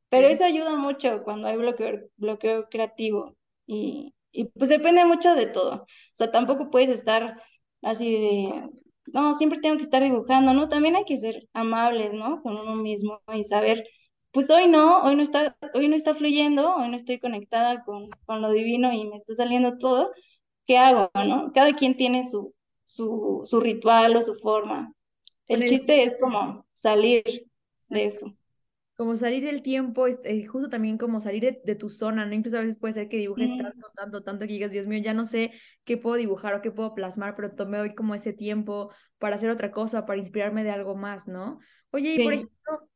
pero 0.08 0.28
eso 0.28 0.44
ayuda 0.44 0.76
mucho 0.76 1.22
cuando 1.24 1.48
hay 1.48 1.56
bloqueo, 1.56 2.00
bloqueo 2.16 2.68
creativo, 2.68 3.36
y, 3.66 4.14
y 4.32 4.46
pues 4.46 4.70
depende 4.70 5.04
mucho 5.04 5.34
de 5.34 5.46
todo, 5.46 5.82
o 5.82 5.86
sea, 6.12 6.30
tampoco 6.30 6.70
puedes 6.70 6.90
estar 6.90 7.42
así 7.82 8.12
de, 8.12 8.70
no, 9.06 9.34
siempre 9.34 9.60
tengo 9.60 9.76
que 9.76 9.82
estar 9.82 10.02
dibujando, 10.02 10.54
¿no? 10.54 10.68
También 10.68 10.96
hay 10.96 11.04
que 11.04 11.18
ser 11.18 11.48
amables, 11.52 12.12
¿no? 12.12 12.42
Con 12.42 12.56
uno 12.56 12.74
mismo 12.76 13.20
y 13.32 13.44
saber 13.44 13.84
pues 14.34 14.50
hoy 14.50 14.66
no, 14.66 15.04
hoy 15.04 15.14
no 15.14 15.22
está, 15.22 15.56
hoy 15.74 15.86
no 15.86 15.94
está 15.94 16.12
fluyendo, 16.12 16.74
hoy 16.74 16.88
no 16.88 16.96
estoy 16.96 17.20
conectada 17.20 17.84
con, 17.84 18.10
con 18.26 18.42
lo 18.42 18.50
divino 18.50 18.92
y 18.92 19.06
me 19.06 19.14
está 19.14 19.32
saliendo 19.32 19.78
todo, 19.78 20.10
¿qué 20.66 20.76
hago, 20.76 21.12
no? 21.14 21.52
Cada 21.54 21.72
quien 21.72 21.96
tiene 21.96 22.28
su, 22.28 22.52
su, 22.84 23.42
su 23.44 23.60
ritual 23.60 24.16
o 24.16 24.22
su 24.22 24.34
forma. 24.34 24.92
El 25.46 25.64
chiste 25.64 26.02
es 26.02 26.16
como 26.20 26.66
salir 26.72 27.22
de 27.90 28.04
eso. 28.04 28.36
Como 28.96 29.14
salir 29.14 29.44
del 29.44 29.62
tiempo, 29.62 30.08
este, 30.08 30.44
justo 30.46 30.68
también 30.68 30.98
como 30.98 31.20
salir 31.20 31.60
de, 31.62 31.74
tu 31.76 31.88
zona, 31.88 32.26
¿no? 32.26 32.34
Incluso 32.34 32.58
a 32.58 32.62
veces 32.62 32.76
puede 32.76 32.94
ser 32.94 33.08
que 33.08 33.18
dibujes 33.18 33.50
tanto, 33.56 33.88
tanto, 33.94 34.22
tanto 34.24 34.46
que 34.46 34.52
digas, 34.54 34.72
Dios 34.72 34.88
mío, 34.88 34.98
ya 34.98 35.14
no 35.14 35.24
sé 35.26 35.52
qué 35.84 35.96
puedo 35.96 36.16
dibujar 36.16 36.54
o 36.54 36.60
qué 36.60 36.72
puedo 36.72 36.92
plasmar, 36.94 37.36
pero 37.36 37.54
tomé 37.54 37.78
hoy 37.78 37.94
como 37.94 38.16
ese 38.16 38.32
tiempo 38.32 38.90
para 39.18 39.36
hacer 39.36 39.50
otra 39.50 39.70
cosa, 39.70 40.06
para 40.06 40.18
inspirarme 40.18 40.64
de 40.64 40.70
algo 40.70 40.96
más, 40.96 41.28
¿no? 41.28 41.60
Oye, 41.92 42.16
y 42.16 42.24
por 42.24 42.32
ejemplo, 42.32 42.88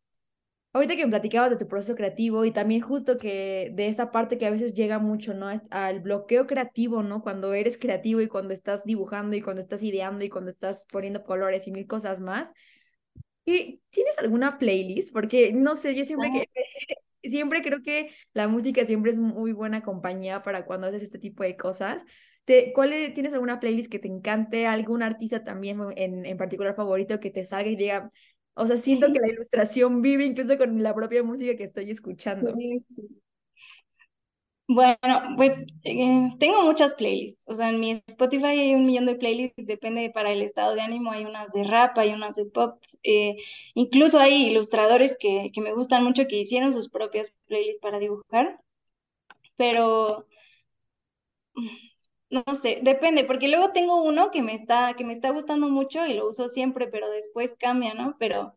Ahorita 0.79 0.95
que 0.95 1.05
me 1.05 1.11
platicabas 1.11 1.51
de 1.51 1.57
tu 1.57 1.67
proceso 1.67 1.97
creativo 1.97 2.45
y 2.45 2.53
también 2.53 2.83
justo 2.83 3.19
que 3.19 3.73
de 3.75 3.89
esta 3.89 4.13
parte 4.13 4.39
que 4.39 4.47
a 4.47 4.51
veces 4.53 4.75
llega 4.75 5.01
mucho, 5.01 5.35
¿no? 5.35 5.49
Al 5.71 5.99
bloqueo 5.99 6.47
creativo, 6.47 7.03
¿no? 7.03 7.21
Cuando 7.21 7.53
eres 7.53 7.77
creativo 7.79 8.21
y 8.21 8.29
cuando 8.29 8.55
estás 8.55 8.85
dibujando 8.85 9.35
y 9.35 9.43
cuando 9.43 9.61
estás 9.61 9.83
ideando 9.83 10.25
y 10.25 10.29
cuando 10.29 10.51
estás 10.51 10.87
poniendo 10.93 11.25
colores 11.25 11.67
y 11.67 11.73
mil 11.73 11.89
cosas 11.89 12.21
más. 12.21 12.55
¿Y 13.45 13.83
tienes 13.91 14.17
alguna 14.21 14.57
playlist? 14.57 15.13
Porque, 15.13 15.53
no 15.53 15.75
sé, 15.75 15.97
yo 15.97 16.05
siempre 16.05 16.31
que 16.31 16.47
siempre 17.29 17.61
creo 17.61 17.83
que 17.83 18.13
la 18.33 18.47
música 18.47 18.85
siempre 18.85 19.11
es 19.11 19.19
muy 19.19 19.51
buena 19.51 19.83
compañía 19.83 20.43
para 20.43 20.65
cuando 20.65 20.87
haces 20.87 21.03
este 21.03 21.19
tipo 21.19 21.43
de 21.43 21.57
cosas. 21.57 22.07
¿Te, 22.45 22.73
¿cuál 22.73 22.93
¿Tienes 23.15 23.35
alguna 23.35 23.59
playlist 23.59 23.91
que 23.91 23.99
te 23.99 24.07
encante? 24.07 24.69
¿Algún 24.69 25.03
artista 25.03 25.43
también 25.43 25.81
en, 25.97 26.25
en 26.25 26.37
particular 26.37 26.77
favorito 26.77 27.19
que 27.19 27.31
te 27.31 27.43
salga 27.43 27.69
y 27.69 27.75
diga, 27.75 28.13
o 28.59 28.67
sea, 28.67 28.77
siento 28.77 29.13
que 29.13 29.21
la 29.21 29.29
ilustración 29.29 30.03
vive 30.03 30.25
incluso 30.25 30.59
con 30.59 30.83
la 30.83 30.95
propia 30.95 31.23
música 31.23 31.57
que 31.57 31.65
estoy 31.65 31.91
escuchando? 31.91 32.55
Sí, 32.55 32.85
sí. 32.89 33.09
Bueno, 34.71 34.99
pues 35.37 35.65
eh, 35.85 36.29
tengo 36.39 36.63
muchas 36.63 36.95
playlists. 36.95 37.43
O 37.49 37.55
sea, 37.55 37.71
en 37.71 37.81
mi 37.81 38.03
Spotify 38.07 38.47
hay 38.49 38.75
un 38.75 38.85
millón 38.85 39.07
de 39.07 39.15
playlists, 39.15 39.55
depende 39.67 40.11
para 40.11 40.31
el 40.31 40.43
estado 40.43 40.75
de 40.75 40.83
ánimo. 40.83 41.11
Hay 41.11 41.25
unas 41.25 41.53
de 41.53 41.65
rap, 41.65 41.97
hay 41.97 42.11
unas 42.13 42.37
de 42.37 42.45
pop. 42.45 42.79
Eh, 43.03 43.37
incluso 43.75 44.19
hay 44.19 44.49
ilustradores 44.51 45.17
que, 45.19 45.51
que 45.55 45.63
me 45.63 45.73
gustan 45.73 46.05
mucho 46.05 46.27
que 46.27 46.37
hicieron 46.41 46.73
sus 46.75 46.91
propias 46.91 47.35
playlists 47.47 47.81
para 47.81 47.99
dibujar. 47.99 48.61
Pero 49.57 50.27
no 52.31 52.45
sé, 52.55 52.81
depende, 52.83 53.25
porque 53.25 53.49
luego 53.49 53.73
tengo 53.73 54.03
uno 54.03 54.31
que 54.31 54.43
me 54.43 54.55
está, 54.55 54.95
que 54.95 55.05
me 55.05 55.13
está 55.13 55.31
gustando 55.31 55.69
mucho 55.71 56.07
y 56.07 56.15
lo 56.15 56.29
uso 56.29 56.49
siempre, 56.49 56.89
pero 56.89 57.11
después 57.11 57.57
cambia, 57.59 57.95
¿no? 57.95 58.17
Pero 58.19 58.57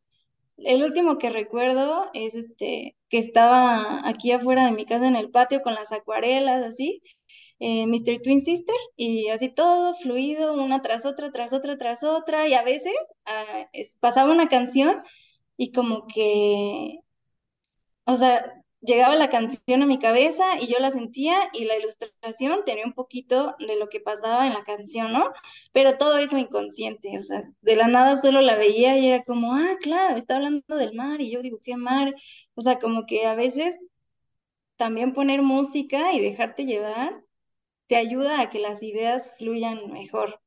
el 0.58 0.84
último 0.84 1.18
que 1.18 1.30
recuerdo 1.30 2.10
es 2.14 2.36
este, 2.36 2.98
que 3.10 3.20
estaba 3.20 4.08
aquí 4.08 4.32
afuera 4.32 4.66
de 4.66 4.74
mi 4.74 4.86
casa 4.86 5.08
en 5.08 5.16
el 5.16 5.32
patio 5.32 5.62
con 5.62 5.76
las 5.76 5.92
acuarelas, 5.92 6.64
así, 6.64 7.02
eh, 7.60 7.88
Mr. 7.88 8.22
Twin 8.22 8.42
Sister, 8.42 8.76
y 8.96 9.30
así 9.30 9.50
todo 9.50 9.94
fluido, 9.96 10.54
una 10.54 10.82
tras 10.82 11.06
otra, 11.06 11.32
tras 11.32 11.54
otra, 11.54 11.78
tras 11.78 12.04
otra, 12.04 12.48
y 12.48 12.54
a 12.56 12.64
veces 12.64 12.94
ah, 13.26 13.70
pasaba 14.00 14.32
una 14.32 14.50
canción 14.50 15.04
y 15.58 15.72
como 15.72 16.08
que, 16.08 17.00
o 18.06 18.16
sea, 18.16 18.61
llegaba 18.82 19.16
la 19.16 19.30
canción 19.30 19.84
a 19.84 19.86
mi 19.86 20.00
cabeza 20.00 20.60
y 20.60 20.68
yo 20.68 20.80
la 20.80 20.92
sentía 20.92 21.36
y 21.54 21.66
la 21.66 21.78
ilustración 21.78 22.64
tenía 22.66 22.86
un 22.86 22.94
poquito 22.94 23.56
de 23.60 23.78
lo 23.78 23.90
que 23.90 24.00
pasaba 24.00 24.48
en 24.48 24.54
la 24.54 24.64
canción, 24.64 25.14
¿no? 25.14 25.32
Pero 25.72 25.98
todo 25.98 26.18
eso 26.18 26.38
inconsciente, 26.38 27.18
o 27.18 27.24
sea, 27.24 27.44
de 27.62 27.76
la 27.76 27.88
nada 27.88 28.18
solo 28.18 28.42
la 28.42 28.56
veía 28.56 28.98
y 28.98 29.08
era 29.08 29.24
como, 29.24 29.56
ah, 29.56 29.78
claro, 29.82 30.18
está 30.18 30.36
hablando 30.36 30.76
del 30.76 30.94
mar 30.94 31.22
y 31.22 31.32
yo 31.32 31.42
dibujé 31.42 31.78
mar, 31.78 32.14
o 32.56 32.62
sea, 32.62 32.80
como 32.80 33.06
que 33.06 33.26
a 33.26 33.36
veces 33.36 33.88
también 34.76 35.14
poner 35.14 35.42
música 35.42 36.14
y 36.14 36.22
dejarte 36.22 36.66
llevar 36.66 37.24
te 37.88 37.98
ayuda 37.98 38.40
a 38.40 38.50
que 38.50 38.60
las 38.60 38.82
ideas 38.84 39.36
fluyan 39.38 39.92
mejor. 39.92 40.42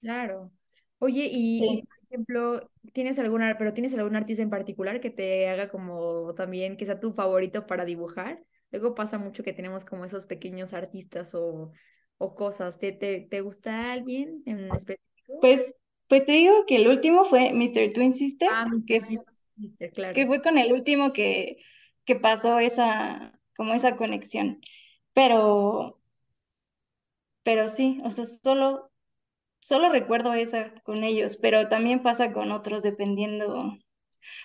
Claro. 0.00 0.50
Oye, 0.98 1.28
y, 1.30 1.82
ejemplo, 2.10 2.70
¿tienes 2.92 3.18
alguna, 3.18 3.56
pero 3.58 3.72
tienes 3.72 3.94
algún 3.94 4.16
artista 4.16 4.42
en 4.42 4.50
particular 4.50 5.00
que 5.00 5.10
te 5.10 5.48
haga 5.48 5.68
como 5.68 6.34
también, 6.34 6.76
que 6.76 6.86
sea 6.86 7.00
tu 7.00 7.12
favorito 7.12 7.64
para 7.66 7.84
dibujar? 7.84 8.44
Luego 8.70 8.94
pasa 8.94 9.18
mucho 9.18 9.42
que 9.42 9.52
tenemos 9.52 9.84
como 9.84 10.04
esos 10.04 10.26
pequeños 10.26 10.72
artistas 10.74 11.34
o, 11.34 11.72
o 12.18 12.34
cosas. 12.34 12.78
¿Te, 12.78 12.92
te, 12.92 13.20
te 13.30 13.40
gusta 13.40 13.92
alguien 13.92 14.42
en 14.46 14.68
específico? 14.70 15.40
Pues, 15.40 15.74
pues 16.08 16.24
te 16.26 16.32
digo 16.32 16.66
que 16.66 16.76
el 16.76 16.88
último 16.88 17.24
fue 17.24 17.52
Mr. 17.52 17.92
Twin 17.92 18.12
Sister, 18.12 18.48
Ah, 18.52 18.66
que, 18.86 19.00
Mr. 19.00 19.06
Twin 19.06 19.24
Sister, 19.56 19.92
claro. 19.92 20.14
que 20.14 20.26
fue 20.26 20.42
con 20.42 20.58
el 20.58 20.72
último 20.72 21.12
que, 21.12 21.58
que 22.04 22.16
pasó 22.16 22.58
esa, 22.58 23.38
como 23.56 23.74
esa 23.74 23.96
conexión. 23.96 24.60
Pero, 25.12 26.00
pero 27.42 27.68
sí, 27.68 28.00
o 28.04 28.10
sea, 28.10 28.24
solo, 28.24 28.89
solo 29.60 29.90
recuerdo 29.90 30.32
esa 30.34 30.74
con 30.84 31.04
ellos, 31.04 31.36
pero 31.36 31.68
también 31.68 32.02
pasa 32.02 32.32
con 32.32 32.52
otros 32.52 32.82
dependiendo. 32.82 33.72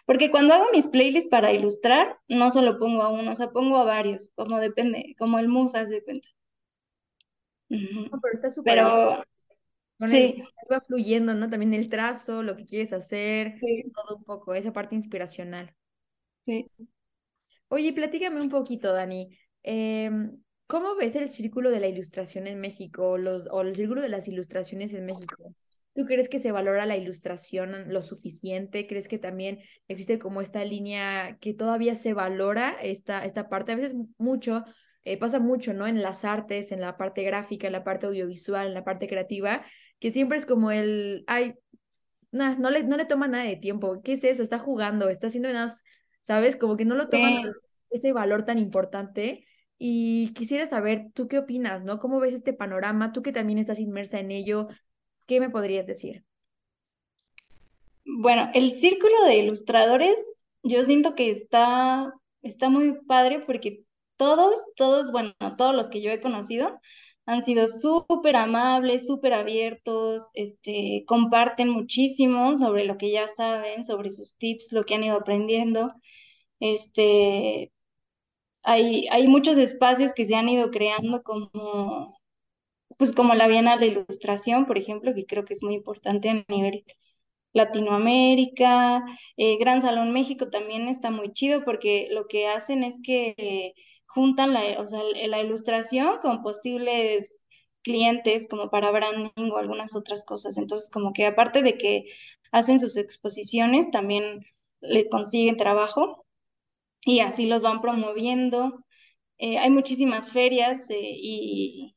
Porque 0.06 0.32
cuando 0.32 0.54
hago 0.56 0.65
mis 0.73 0.88
playlists 0.89 1.30
para 1.30 1.54
ilustrar, 1.54 2.19
no 2.30 2.51
solo 2.51 2.80
pongo 2.80 3.04
a 3.04 3.10
uno, 3.10 3.32
o 3.34 3.36
sea, 3.36 3.51
pongo 3.51 3.78
a 3.78 3.86
varios, 3.86 4.32
como 4.36 4.60
depende, 4.60 5.15
como 5.19 5.39
el 5.39 5.49
mood, 5.49 5.75
haz 5.75 5.89
de 5.89 6.04
cuenta. 6.04 6.30
No, 8.12 8.19
pero 8.21 8.34
está 8.34 8.49
súper. 8.49 8.75
Pero 8.75 9.23
Con 9.99 10.13
el, 10.13 10.34
sí, 10.34 10.43
va 10.71 10.82
fluyendo, 10.82 11.34
¿no? 11.36 11.49
También 11.49 11.73
el 11.73 11.89
trazo, 11.89 12.43
lo 12.43 12.56
que 12.58 12.65
quieres 12.65 12.93
hacer, 12.93 13.62
sí, 13.62 13.84
todo 13.93 14.17
un 14.17 14.23
poco, 14.25 14.54
esa 14.54 14.73
parte 14.73 14.95
inspiracional. 14.95 15.75
sí. 16.45 16.69
Oye, 17.67 17.93
platícame 17.93 18.41
un 18.41 18.49
poquito, 18.49 18.93
Dani. 18.93 19.38
em, 19.63 20.43
¿cómo 20.67 20.95
ves 20.95 21.15
el 21.15 21.30
círculo 21.30 21.71
de 21.71 21.80
la 21.80 21.88
ilustración 21.88 22.47
en 22.47 22.60
México 22.60 23.17
los, 23.17 23.47
o 23.51 23.62
el 23.62 23.75
círculo 23.75 24.01
de 24.01 24.10
las 24.10 24.28
ilustraciones 24.28 24.93
en 24.93 25.06
México? 25.06 25.51
¿Tú 25.93 26.06
crees 26.06 26.28
que 26.28 26.39
se 26.39 26.51
valora 26.51 26.86
la 26.86 26.97
ilustración 26.97 27.93
lo 27.93 28.01
suficiente? 28.01 28.86
¿Crees 28.86 29.08
que 29.08 29.17
también 29.17 29.60
existe 29.88 30.19
como 30.19 30.41
esta 30.41 30.65
línea 30.65 31.38
que 31.39 31.54
todavía 31.54 31.95
se 31.95 32.13
valora 32.13 32.75
esta, 32.82 33.23
esta 33.23 33.47
parte? 33.47 33.71
A 33.71 33.75
veces 33.75 33.95
mucho, 34.17 34.65
eh, 35.06 35.17
pasa 35.17 35.39
mucho, 35.39 35.73
¿no? 35.73 35.88
En 35.88 36.01
las 36.01 36.25
artes, 36.25 36.73
en 36.73 36.82
la 36.82 36.97
parte 36.97 37.23
gráfica, 37.23 37.67
en 37.67 37.73
la 37.73 37.86
parte 37.86 38.08
audiovisual, 38.08 38.67
en 38.67 38.73
la 38.73 38.84
parte 38.84 39.08
creativa, 39.08 39.65
que 39.99 40.12
siempre 40.12 40.38
es 40.38 40.45
como 40.45 40.71
el, 40.71 41.23
ay, 41.28 41.56
nah, 42.32 42.56
no 42.58 42.69
le, 42.71 42.84
no 42.84 42.97
le 42.97 43.06
toma 43.06 43.28
nada 43.30 43.45
de 43.45 43.56
tiempo. 43.56 44.01
¿Qué 44.04 44.13
es 44.13 44.23
eso? 44.25 44.43
Está 44.43 44.60
jugando, 44.60 45.08
está 45.10 45.28
haciendo 45.28 45.49
unas, 45.49 45.84
¿sabes? 46.23 46.58
Como 46.58 46.75
que 46.75 46.84
no 46.86 46.95
lo 46.95 47.08
toman 47.08 47.34
Sí. 47.43 47.49
ese 47.89 48.12
valor 48.12 48.43
tan 48.43 48.58
importante. 48.60 49.45
Y 49.77 50.33
quisiera 50.33 50.67
saber, 50.67 51.07
¿tú 51.13 51.27
qué 51.27 51.39
opinas, 51.39 51.83
no? 51.83 51.99
¿Cómo 51.99 52.19
ves 52.19 52.33
este 52.33 52.53
panorama? 52.53 53.11
Tú 53.11 53.21
que 53.21 53.31
también 53.31 53.59
estás 53.59 53.79
inmersa 53.79 54.19
en 54.19 54.31
ello, 54.31 54.67
¿qué 55.27 55.39
me 55.39 55.49
podrías 55.49 55.85
decir? 55.85 56.23
Bueno, 58.05 58.49
el 58.53 58.71
círculo 58.71 59.23
de 59.25 59.38
ilustradores, 59.38 60.45
yo 60.63 60.83
siento 60.83 61.15
que 61.15 61.31
está, 61.31 62.13
está 62.41 62.69
muy 62.69 62.93
padre 63.05 63.39
porque 63.45 63.83
todos, 64.15 64.55
todos, 64.75 65.11
bueno, 65.11 65.33
todos 65.57 65.75
los 65.75 65.89
que 65.89 66.01
yo 66.01 66.11
he 66.11 66.21
conocido 66.21 66.79
han 67.25 67.43
sido 67.43 67.67
súper 67.67 68.35
amables, 68.35 69.07
súper 69.07 69.33
abiertos, 69.33 70.29
este, 70.35 71.03
comparten 71.07 71.69
muchísimo 71.69 72.55
sobre 72.57 72.85
lo 72.85 72.97
que 72.97 73.11
ya 73.11 73.27
saben, 73.27 73.83
sobre 73.83 74.11
sus 74.11 74.35
tips, 74.38 74.71
lo 74.71 74.83
que 74.85 74.95
han 74.95 75.03
ido 75.03 75.17
aprendiendo. 75.17 75.88
Este, 76.59 77.71
hay, 78.65 79.08
hay 79.12 79.28
muchos 79.28 79.58
espacios 79.58 80.13
que 80.13 80.25
se 80.25 80.36
han 80.36 80.49
ido 80.49 80.71
creando 80.71 81.23
como, 81.23 82.19
pues 82.97 83.13
como 83.13 83.36
la 83.36 83.47
Bienal 83.47 83.80
de 83.80 83.88
Ilustración, 83.88 84.65
por 84.67 84.78
ejemplo, 84.78 85.13
que 85.13 85.25
creo 85.25 85.45
que 85.45 85.54
es 85.54 85.63
muy 85.63 85.75
importante 85.75 86.30
a 86.30 86.45
nivel 86.54 86.86
Latinoamérica, 87.54 89.04
eh, 89.38 89.58
Gran 89.58 89.82
Salón 89.82 90.13
México 90.13 90.49
también 90.49 90.88
está 90.89 91.12
muy 91.12 91.32
chido 91.32 91.63
porque 91.65 92.10
lo 92.12 92.28
que 92.28 92.47
hacen 92.47 92.84
es 92.84 92.99
que 93.04 93.73
juntan 94.08 94.54
la, 94.54 94.62
o 94.82 94.86
sea, 94.86 95.01
la 95.28 95.41
ilustración 95.41 96.19
con 96.21 96.43
posibles 96.43 97.47
clientes 97.82 98.47
como 98.49 98.69
para 98.69 98.91
branding 98.91 99.51
o 99.51 99.58
algunas 99.58 99.95
otras 99.95 100.25
cosas. 100.25 100.58
Entonces, 100.58 100.89
como 100.89 101.13
que 101.13 101.25
aparte 101.28 101.63
de 101.63 101.78
que 101.78 102.06
hacen 102.51 102.80
sus 102.80 102.97
exposiciones, 102.97 103.91
también 103.91 104.45
les 104.82 105.10
consiguen 105.10 105.58
trabajo 105.58 106.24
y 107.06 107.22
así 107.22 107.48
los 107.48 107.63
van 107.63 107.82
promoviendo. 107.82 108.86
Eh, 109.39 109.58
hay 109.60 109.72
muchísimas 109.72 110.32
ferias 110.32 110.89
eh, 110.91 110.98
y 111.02 111.96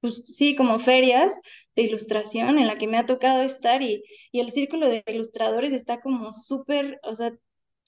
pues 0.00 0.22
sí, 0.26 0.54
como 0.54 0.78
ferias 0.78 1.40
de 1.74 1.82
ilustración 1.82 2.58
en 2.58 2.66
la 2.66 2.76
que 2.76 2.86
me 2.86 2.98
ha 2.98 3.06
tocado 3.06 3.42
estar 3.42 3.80
y, 3.82 4.02
y 4.32 4.40
el 4.40 4.52
círculo 4.52 4.88
de 4.88 5.02
ilustradores 5.06 5.72
está 5.72 6.00
como 6.00 6.32
súper, 6.32 7.00
o 7.04 7.14
sea, 7.14 7.32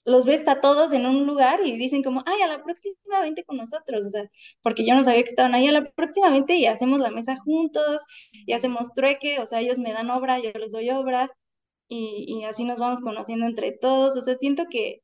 los 0.05 0.25
ves 0.25 0.47
a 0.47 0.61
todos 0.61 0.93
en 0.93 1.05
un 1.05 1.27
lugar 1.27 1.61
y 1.65 1.77
dicen 1.77 2.03
como, 2.03 2.23
ay, 2.25 2.41
a 2.41 2.47
la 2.47 2.63
próxima 2.63 3.21
vente 3.21 3.43
con 3.43 3.57
nosotros, 3.57 4.05
o 4.05 4.09
sea, 4.09 4.23
porque 4.63 4.85
yo 4.85 4.95
no 4.95 5.03
sabía 5.03 5.23
que 5.23 5.29
estaban 5.29 5.53
ahí, 5.55 5.67
a 5.67 5.71
la 5.73 5.85
próxima 5.85 6.29
vente 6.31 6.55
y 6.55 6.65
hacemos 6.67 6.99
la 7.01 7.11
mesa 7.11 7.37
juntos 7.37 8.03
y 8.33 8.53
hacemos 8.53 8.93
trueque, 8.93 9.39
o 9.39 9.45
sea, 9.45 9.61
ellos 9.61 9.79
me 9.79 9.93
dan 9.93 10.09
obra, 10.09 10.39
yo 10.39 10.51
les 10.53 10.71
doy 10.71 10.89
obra 10.91 11.29
y, 11.89 12.25
y 12.27 12.45
así 12.45 12.63
nos 12.65 12.79
vamos 12.79 13.01
conociendo 13.01 13.45
entre 13.47 13.71
todos, 13.73 14.17
o 14.17 14.21
sea, 14.21 14.35
siento 14.35 14.65
que, 14.69 15.01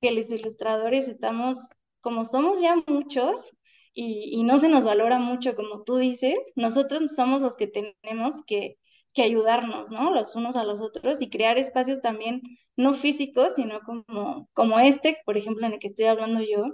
que 0.00 0.10
los 0.12 0.30
ilustradores 0.30 1.08
estamos, 1.08 1.70
como 2.00 2.24
somos 2.24 2.60
ya 2.60 2.76
muchos, 2.86 3.52
y, 3.94 4.38
y 4.38 4.42
no 4.42 4.58
se 4.58 4.68
nos 4.68 4.84
valora 4.84 5.18
mucho, 5.18 5.54
como 5.54 5.82
tú 5.84 5.96
dices, 5.96 6.38
nosotros 6.56 7.14
somos 7.14 7.40
los 7.40 7.56
que 7.56 7.66
tenemos 7.66 8.42
que, 8.46 8.76
que 9.14 9.22
ayudarnos, 9.22 9.90
¿no? 9.90 10.12
Los 10.12 10.36
unos 10.36 10.56
a 10.56 10.64
los 10.64 10.82
otros 10.82 11.22
y 11.22 11.30
crear 11.30 11.56
espacios 11.58 12.00
también, 12.02 12.42
no 12.76 12.92
físicos, 12.92 13.54
sino 13.54 13.80
como, 13.80 14.48
como 14.52 14.78
este, 14.78 15.18
por 15.24 15.36
ejemplo, 15.38 15.66
en 15.66 15.74
el 15.74 15.78
que 15.78 15.86
estoy 15.86 16.06
hablando 16.06 16.40
yo. 16.42 16.64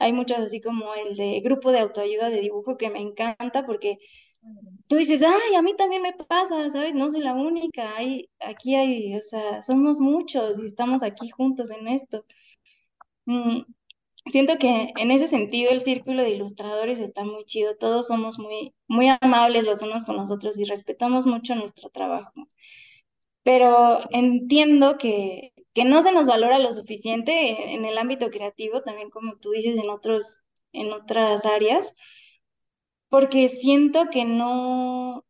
Hay 0.00 0.12
muchos 0.12 0.38
así 0.38 0.60
como 0.60 0.92
el 0.94 1.14
de 1.16 1.40
grupo 1.40 1.70
de 1.70 1.78
autoayuda 1.80 2.30
de 2.30 2.40
dibujo 2.40 2.76
que 2.76 2.90
me 2.90 3.00
encanta 3.00 3.64
porque 3.64 3.98
tú 4.86 4.96
dices, 4.96 5.22
ay, 5.22 5.54
a 5.56 5.62
mí 5.62 5.74
también 5.76 6.02
me 6.02 6.12
pasa, 6.12 6.70
¿sabes? 6.70 6.94
No 6.94 7.10
soy 7.10 7.20
la 7.20 7.34
única, 7.34 7.96
hay, 7.96 8.28
aquí 8.40 8.74
hay, 8.74 9.16
o 9.16 9.20
sea, 9.22 9.62
somos 9.62 10.00
muchos 10.00 10.58
y 10.60 10.66
estamos 10.66 11.02
aquí 11.02 11.30
juntos 11.30 11.70
en 11.70 11.88
esto. 11.88 12.24
Mm, 13.32 13.62
Siento 14.32 14.58
que 14.58 14.92
en 14.96 15.10
ese 15.12 15.28
sentido 15.28 15.70
el 15.72 15.82
círculo 15.82 16.22
de 16.22 16.30
ilustradores 16.30 17.00
está 17.00 17.24
muy 17.24 17.44
chido. 17.46 17.76
Todos 17.76 18.08
somos 18.08 18.38
muy, 18.38 18.74
muy 18.88 19.08
amables 19.22 19.64
los 19.64 19.82
unos 19.82 20.04
con 20.06 20.16
los 20.16 20.30
otros 20.32 20.58
y 20.58 20.64
respetamos 20.64 21.26
mucho 21.26 21.54
nuestro 21.56 21.90
trabajo. 21.90 22.32
Pero 23.44 23.98
entiendo 24.10 24.98
que, 24.98 25.52
que 25.74 25.84
no 25.84 26.02
se 26.02 26.12
nos 26.12 26.26
valora 26.26 26.58
lo 26.58 26.72
suficiente 26.72 27.74
en 27.74 27.84
el 27.84 27.98
ámbito 27.98 28.30
creativo, 28.30 28.82
también 28.82 29.10
como 29.10 29.36
tú 29.36 29.50
dices, 29.50 29.78
en 29.78 29.90
otros, 29.90 30.44
en 30.72 30.92
otras 30.92 31.44
áreas, 31.46 31.96
porque 33.08 33.48
siento 33.48 34.06
que 34.10 34.24
no, 34.24 35.24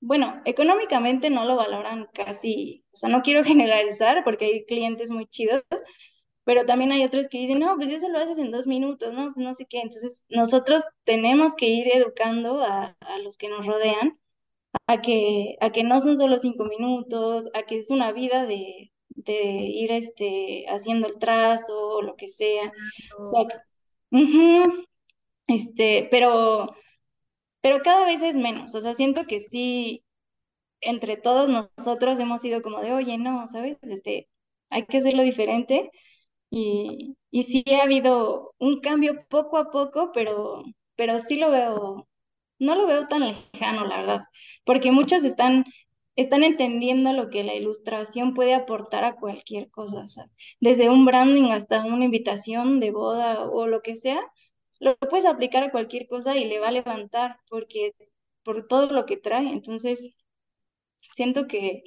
bueno, 0.00 0.42
económicamente 0.46 1.30
no 1.30 1.44
lo 1.44 1.56
valoran 1.56 2.08
casi, 2.14 2.84
o 2.92 2.96
sea, 2.96 3.10
no 3.10 3.22
quiero 3.22 3.44
generalizar 3.44 4.24
porque 4.24 4.46
hay 4.46 4.66
clientes 4.66 5.10
muy 5.10 5.26
chidos, 5.26 5.64
pero 6.46 6.66
también 6.66 6.92
hay 6.92 7.04
otros 7.04 7.28
que 7.28 7.38
dicen, 7.40 7.60
no, 7.60 7.76
pues 7.76 7.90
eso 7.90 8.08
lo 8.10 8.18
haces 8.20 8.38
en 8.38 8.52
dos 8.52 8.68
minutos, 8.68 9.14
no, 9.14 9.34
no 9.36 9.54
sé 9.54 9.66
qué. 9.68 9.80
Entonces, 9.80 10.26
nosotros 10.30 10.84
tenemos 11.04 11.56
que 11.56 11.68
ir 11.68 11.88
educando 11.94 12.62
a, 12.64 12.96
a 13.00 13.18
los 13.20 13.38
que 13.38 13.50
nos 13.50 13.66
rodean 13.66 14.18
a 14.86 15.00
que, 15.02 15.56
a 15.60 15.70
que 15.70 15.84
no 15.84 16.00
son 16.00 16.16
solo 16.16 16.38
cinco 16.38 16.64
minutos, 16.66 17.48
a 17.54 17.62
que 17.64 17.78
es 17.78 17.90
una 17.90 18.12
vida 18.12 18.46
de, 18.46 18.92
de 19.10 19.34
ir 19.34 19.92
este, 19.92 20.66
haciendo 20.68 21.06
el 21.08 21.18
trazo 21.18 21.74
o 21.78 22.02
lo 22.02 22.16
que 22.16 22.28
sea. 22.28 22.72
O 23.18 23.24
sea, 23.24 23.42
este, 25.46 26.08
pero, 26.10 26.68
pero 27.60 27.82
cada 27.82 28.06
vez 28.06 28.22
es 28.22 28.36
menos. 28.36 28.74
O 28.74 28.80
sea, 28.80 28.94
siento 28.94 29.26
que 29.26 29.40
sí, 29.40 30.04
entre 30.80 31.16
todos 31.16 31.50
nosotros 31.50 32.18
hemos 32.20 32.42
sido 32.42 32.62
como 32.62 32.80
de, 32.82 32.92
oye, 32.92 33.18
no, 33.18 33.46
¿sabes? 33.48 33.78
Este, 33.82 34.28
hay 34.70 34.86
que 34.86 34.98
hacerlo 34.98 35.22
diferente. 35.24 35.90
Y, 36.50 37.16
y 37.30 37.42
sí 37.44 37.64
ha 37.80 37.84
habido 37.84 38.54
un 38.58 38.80
cambio 38.80 39.26
poco 39.28 39.58
a 39.58 39.70
poco, 39.70 40.12
pero, 40.12 40.64
pero 40.96 41.18
sí 41.18 41.36
lo 41.38 41.50
veo, 41.50 42.08
no 42.58 42.74
lo 42.76 42.86
veo 42.86 43.06
tan 43.08 43.20
lejano, 43.22 43.86
la 43.86 43.98
verdad, 43.98 44.20
porque 44.64 44.92
muchos 44.92 45.24
están, 45.24 45.64
están 46.16 46.44
entendiendo 46.44 47.12
lo 47.12 47.28
que 47.30 47.44
la 47.44 47.54
ilustración 47.54 48.34
puede 48.34 48.54
aportar 48.54 49.04
a 49.04 49.16
cualquier 49.16 49.70
cosa, 49.70 50.04
desde 50.60 50.88
un 50.90 51.04
branding 51.04 51.50
hasta 51.52 51.84
una 51.84 52.04
invitación 52.06 52.80
de 52.80 52.90
boda 52.92 53.42
o 53.50 53.66
lo 53.66 53.82
que 53.82 53.94
sea, 53.96 54.20
lo 54.80 54.96
puedes 54.98 55.26
aplicar 55.26 55.62
a 55.64 55.70
cualquier 55.72 56.06
cosa 56.06 56.36
y 56.36 56.44
le 56.46 56.58
va 56.60 56.68
a 56.68 56.72
levantar 56.72 57.38
porque 57.48 57.92
por 58.42 58.66
todo 58.66 58.92
lo 58.92 59.06
que 59.06 59.16
trae. 59.16 59.48
Entonces, 59.48 60.10
siento 61.14 61.46
que, 61.46 61.82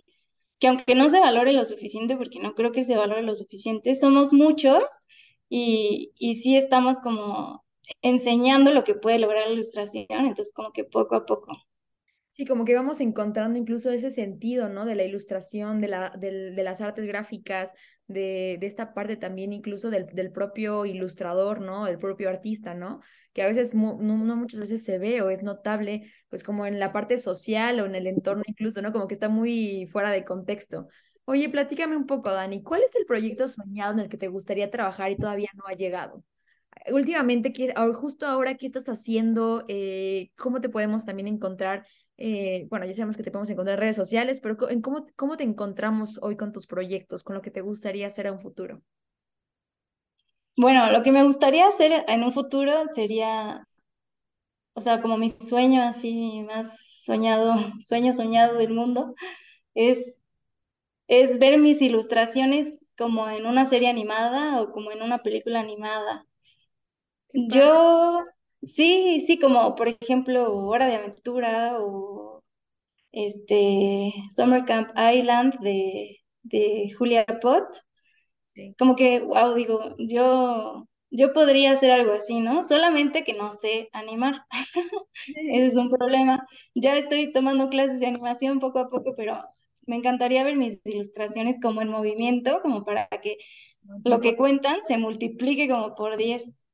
que 0.60 0.67
aunque 0.67 0.95
no 0.95 1.10
se 1.10 1.19
valore 1.19 1.54
lo 1.54 1.65
suficiente, 1.65 2.17
porque 2.17 2.39
no 2.39 2.54
creo 2.56 2.72
que 2.72 2.84
se 2.84 2.98
valore 2.98 3.24
lo 3.24 3.36
suficiente, 3.36 3.95
somos 3.95 4.34
muchos 4.34 4.84
y, 5.50 6.12
y 6.17 6.36
sí 6.36 6.58
estamos 6.58 7.00
como 7.00 7.65
enseñando 8.02 8.72
lo 8.72 8.84
que 8.84 8.95
puede 8.95 9.19
lograr 9.19 9.48
la 9.48 9.54
ilustración, 9.54 10.08
entonces 10.10 10.54
como 10.54 10.72
que 10.72 10.84
poco 10.84 11.15
a 11.15 11.26
poco. 11.26 11.52
Sí, 12.39 12.45
como 12.45 12.63
que 12.63 12.73
vamos 12.73 13.02
encontrando 13.02 13.60
incluso 13.60 13.91
ese 13.91 14.12
sentido, 14.12 14.69
¿no? 14.69 14.86
De 14.86 14.95
la 14.95 15.04
ilustración, 15.04 15.82
de, 15.82 15.89
la, 15.89 16.12
de, 16.17 16.52
de 16.52 16.63
las 16.63 16.80
artes 16.80 17.06
gráficas, 17.06 17.73
de, 18.08 18.56
de, 18.62 18.65
esta 18.65 18.93
parte 18.93 19.17
también 19.17 19.52
incluso 19.52 19.89
del, 19.89 20.06
del 20.06 20.32
propio 20.32 20.86
ilustrador, 20.86 21.60
¿no? 21.60 21.86
El 21.86 21.97
propio 21.97 22.30
artista, 22.30 22.73
¿no? 22.73 23.02
Que 23.34 23.43
a 23.43 23.47
veces, 23.47 23.73
no, 23.73 23.97
muchas 23.97 24.62
veces 24.62 24.86
se 24.86 24.99
ve 24.99 25.21
o 25.21 25.30
es 25.30 25.43
notable, 25.43 26.13
pues 26.30 26.43
como 26.45 26.65
en 26.65 26.80
la 26.80 26.93
parte 26.93 27.17
social 27.17 27.82
o 27.82 27.86
en 27.86 27.95
el 27.95 28.08
entorno 28.08 28.43
incluso, 28.47 28.82
¿no? 28.82 28.93
Como 28.93 29.10
que 29.10 29.15
está 29.15 29.28
muy 29.28 29.86
fuera 29.91 30.10
de 30.10 30.23
contexto. 30.23 30.88
Oye, 31.25 31.49
platícame 31.49 31.97
un 31.97 32.06
poco, 32.06 32.32
Dani, 32.32 32.63
¿cuál 32.63 32.84
es 32.84 32.95
el 32.95 33.06
proyecto 33.06 33.49
soñado 33.49 33.91
en 33.91 33.99
el 33.99 34.08
que 34.08 34.17
te 34.17 34.30
gustaría 34.30 34.71
trabajar 34.71 35.12
y 35.12 35.17
todavía 35.17 35.49
no 35.56 35.65
ha 35.67 35.73
llegado? 35.73 36.23
últimamente, 36.91 37.54
justo 37.93 38.25
ahora, 38.25 38.56
¿qué 38.56 38.65
estás 38.65 38.88
haciendo? 38.88 39.65
Eh, 39.67 40.32
¿Cómo 40.38 40.62
te 40.62 40.69
podemos 40.69 41.06
también 41.06 41.28
encontrar? 41.28 41.86
Eh, 42.19 42.67
bueno, 42.69 42.86
ya 42.86 42.93
sabemos 42.93 43.17
que 43.17 43.23
te 43.23 43.32
podemos 43.32 43.49
encontrar 43.49 43.75
en 43.77 43.82
redes 43.82 43.95
sociales, 43.95 44.41
pero 44.41 44.69
en 44.69 44.82
cómo, 44.82 45.05
¿cómo 45.15 45.38
te 45.38 45.43
encontramos 45.45 46.19
hoy 46.21 46.38
con 46.38 46.51
tus 46.53 46.67
proyectos, 46.67 47.23
con 47.23 47.36
lo 47.36 47.41
que 47.41 47.51
te 47.51 47.62
gustaría 47.62 48.08
hacer 48.08 48.27
en 48.27 48.34
un 48.34 48.39
futuro? 48.41 48.84
Bueno, 50.55 50.91
lo 50.91 51.01
que 51.01 51.12
me 51.12 51.23
gustaría 51.23 51.67
hacer 51.67 52.05
en 52.08 52.23
un 52.23 52.32
futuro 52.32 52.71
sería, 52.93 53.65
o 54.73 54.82
sea, 54.82 55.01
como 55.01 55.17
mi 55.17 55.29
sueño 55.29 55.82
así 55.84 56.43
más 56.43 57.01
soñado, 57.03 57.55
sueño 57.82 58.13
soñado 58.13 58.58
del 58.58 58.71
mundo, 58.73 59.15
es, 59.75 60.21
es 61.08 61.39
ver 61.39 61.60
mis 61.60 61.82
ilustraciones 61.84 62.93
como 62.97 63.29
en 63.29 63.47
una 63.47 63.65
serie 63.67 63.89
animada 63.89 64.62
o 64.62 64.71
como 64.73 64.91
en 64.93 65.03
una 65.03 65.23
película 65.23 65.60
animada. 65.62 66.27
Yo, 67.53 68.23
sí, 68.62 69.24
sí, 69.28 69.39
como 69.39 69.76
por 69.76 69.88
ejemplo 69.88 70.54
Hora 70.56 70.88
de 70.88 70.95
Aventura 70.95 71.78
o 71.80 72.43
este 73.12 74.13
Summer 74.36 74.65
Camp 74.65 74.91
Island 74.98 75.60
de, 75.62 76.19
de 76.43 76.91
Julia 76.98 77.26
Pott. 77.41 77.65
Sí. 78.48 78.76
Como 78.80 78.95
que, 78.95 79.22
wow, 79.22 79.56
digo, 79.56 79.95
yo, 80.00 80.88
yo 81.12 81.34
podría 81.34 81.74
hacer 81.74 81.91
algo 81.91 82.13
así, 82.13 82.41
¿no? 82.41 82.63
Solamente 82.63 83.24
que 83.24 83.34
no 83.34 83.52
sé 83.52 83.89
animar. 83.93 84.45
Ese 85.28 85.65
es 85.67 85.76
un 85.76 85.89
problema. 85.89 86.45
Ya 86.76 86.98
estoy 86.98 87.32
tomando 87.34 87.69
clases 87.69 88.00
de 88.00 88.08
animación 88.08 88.60
poco 88.60 88.80
a 88.80 88.89
poco, 88.89 89.15
pero 89.17 89.39
me 89.88 89.95
encantaría 89.98 90.43
ver 90.43 90.58
mis 90.58 90.82
ilustraciones 90.86 91.58
como 91.62 91.82
en 91.82 91.89
movimiento, 91.89 92.62
como 92.62 92.86
para 92.86 93.08
que 93.08 93.38
lo 94.04 94.19
que 94.22 94.36
cuentan 94.36 94.82
se 94.84 94.98
multiplique 94.98 95.67
como 95.67 95.95
por 95.95 96.17
10 96.17 96.68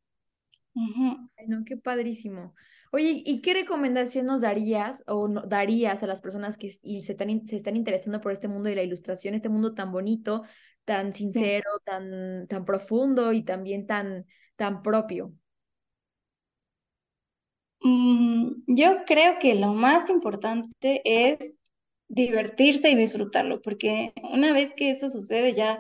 no, 0.76 1.64
qué 1.66 1.78
padrísimo. 1.78 2.54
Oye, 2.92 3.22
¿y 3.26 3.42
qué 3.42 3.54
recomendación 3.54 4.26
nos 4.26 4.42
darías 4.42 5.04
o 5.08 5.28
darías 5.28 6.04
a 6.04 6.08
las 6.08 6.22
personas 6.22 6.58
que 6.58 6.72
y 6.84 7.02
se, 7.02 7.14
están, 7.14 7.46
se 7.46 7.56
están 7.56 7.76
interesando 7.76 8.22
por 8.22 8.32
este 8.32 8.48
mundo 8.48 8.70
de 8.70 8.76
la 8.76 8.84
ilustración, 8.84 9.34
este 9.36 9.50
mundo 9.50 9.74
tan 9.74 9.92
bonito, 9.92 10.44
tan 10.86 11.14
sincero, 11.14 11.70
tan, 11.84 12.48
tan 12.48 12.66
profundo 12.66 13.34
y 13.34 13.44
también 13.44 13.88
tan, 13.88 14.26
tan 14.56 14.82
propio? 14.82 15.34
Mm, 17.82 18.64
yo 18.68 19.04
creo 19.06 19.38
que 19.40 19.56
lo 19.56 19.74
más 19.74 20.10
importante 20.10 21.02
es 21.04 21.60
divertirse 22.08 22.90
y 22.90 22.96
disfrutarlo, 22.96 23.62
porque 23.62 24.14
una 24.32 24.54
vez 24.54 24.74
que 24.76 24.92
eso 24.92 25.10
sucede 25.10 25.54
ya 25.54 25.80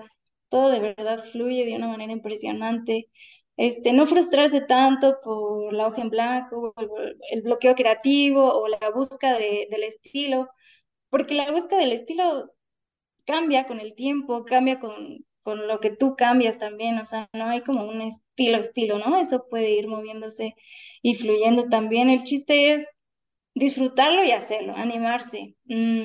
todo 0.49 0.69
de 0.71 0.79
verdad 0.79 1.19
fluye 1.19 1.65
de 1.65 1.75
una 1.75 1.87
manera 1.87 2.11
impresionante 2.13 3.09
este, 3.57 3.93
no 3.93 4.05
frustrarse 4.05 4.61
tanto 4.61 5.19
por 5.23 5.73
la 5.73 5.87
hoja 5.87 6.01
en 6.01 6.09
blanco, 6.09 6.73
el, 6.77 7.17
el 7.31 7.41
bloqueo 7.43 7.75
creativo 7.75 8.53
o 8.53 8.67
la 8.67 8.79
búsqueda 8.93 9.37
de, 9.37 9.67
del 9.71 9.83
estilo, 9.83 10.49
porque 11.09 11.35
la 11.35 11.51
búsqueda 11.51 11.79
del 11.81 11.93
estilo 11.93 12.51
cambia 13.25 13.65
con 13.67 13.79
el 13.79 13.95
tiempo, 13.95 14.45
cambia 14.45 14.79
con, 14.79 15.25
con 15.43 15.67
lo 15.67 15.79
que 15.79 15.91
tú 15.91 16.15
cambias 16.15 16.57
también, 16.57 16.97
o 16.99 17.05
sea, 17.05 17.29
no 17.33 17.45
hay 17.47 17.61
como 17.61 17.85
un 17.87 18.01
estilo, 18.01 18.57
estilo, 18.57 18.99
¿no? 18.99 19.17
Eso 19.17 19.47
puede 19.49 19.71
ir 19.71 19.87
moviéndose 19.87 20.55
y 21.01 21.15
fluyendo 21.15 21.65
también. 21.69 22.09
El 22.09 22.23
chiste 22.23 22.73
es 22.73 22.87
disfrutarlo 23.55 24.23
y 24.23 24.31
hacerlo, 24.31 24.73
animarse. 24.75 25.55
Mm, 25.65 26.03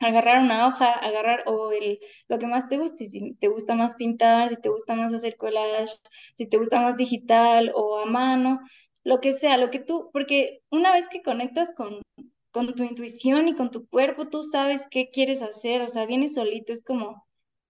agarrar 0.00 0.42
una 0.42 0.66
hoja, 0.66 0.92
agarrar 0.92 1.44
o 1.46 1.72
el, 1.72 2.00
lo 2.28 2.38
que 2.38 2.46
más 2.46 2.68
te 2.68 2.78
guste, 2.78 3.08
si 3.08 3.34
te 3.34 3.48
gusta 3.48 3.74
más 3.74 3.94
pintar, 3.94 4.48
si 4.50 4.56
te 4.60 4.68
gusta 4.68 4.94
más 4.94 5.12
hacer 5.14 5.36
collage, 5.36 5.94
si 6.34 6.46
te 6.48 6.58
gusta 6.58 6.80
más 6.80 6.96
digital 6.96 7.72
o 7.74 7.98
a 7.98 8.06
mano, 8.06 8.60
lo 9.04 9.20
que 9.20 9.32
sea, 9.32 9.56
lo 9.58 9.70
que 9.70 9.80
tú, 9.80 10.10
porque 10.12 10.60
una 10.70 10.92
vez 10.92 11.08
que 11.08 11.22
conectas 11.22 11.72
con, 11.74 12.02
con 12.50 12.74
tu 12.74 12.84
intuición 12.84 13.48
y 13.48 13.54
con 13.54 13.70
tu 13.70 13.86
cuerpo, 13.88 14.28
tú 14.28 14.42
sabes 14.42 14.86
qué 14.90 15.10
quieres 15.10 15.42
hacer, 15.42 15.82
o 15.82 15.88
sea, 15.88 16.06
vienes 16.06 16.34
solito, 16.34 16.72
es 16.72 16.84
como, 16.84 17.24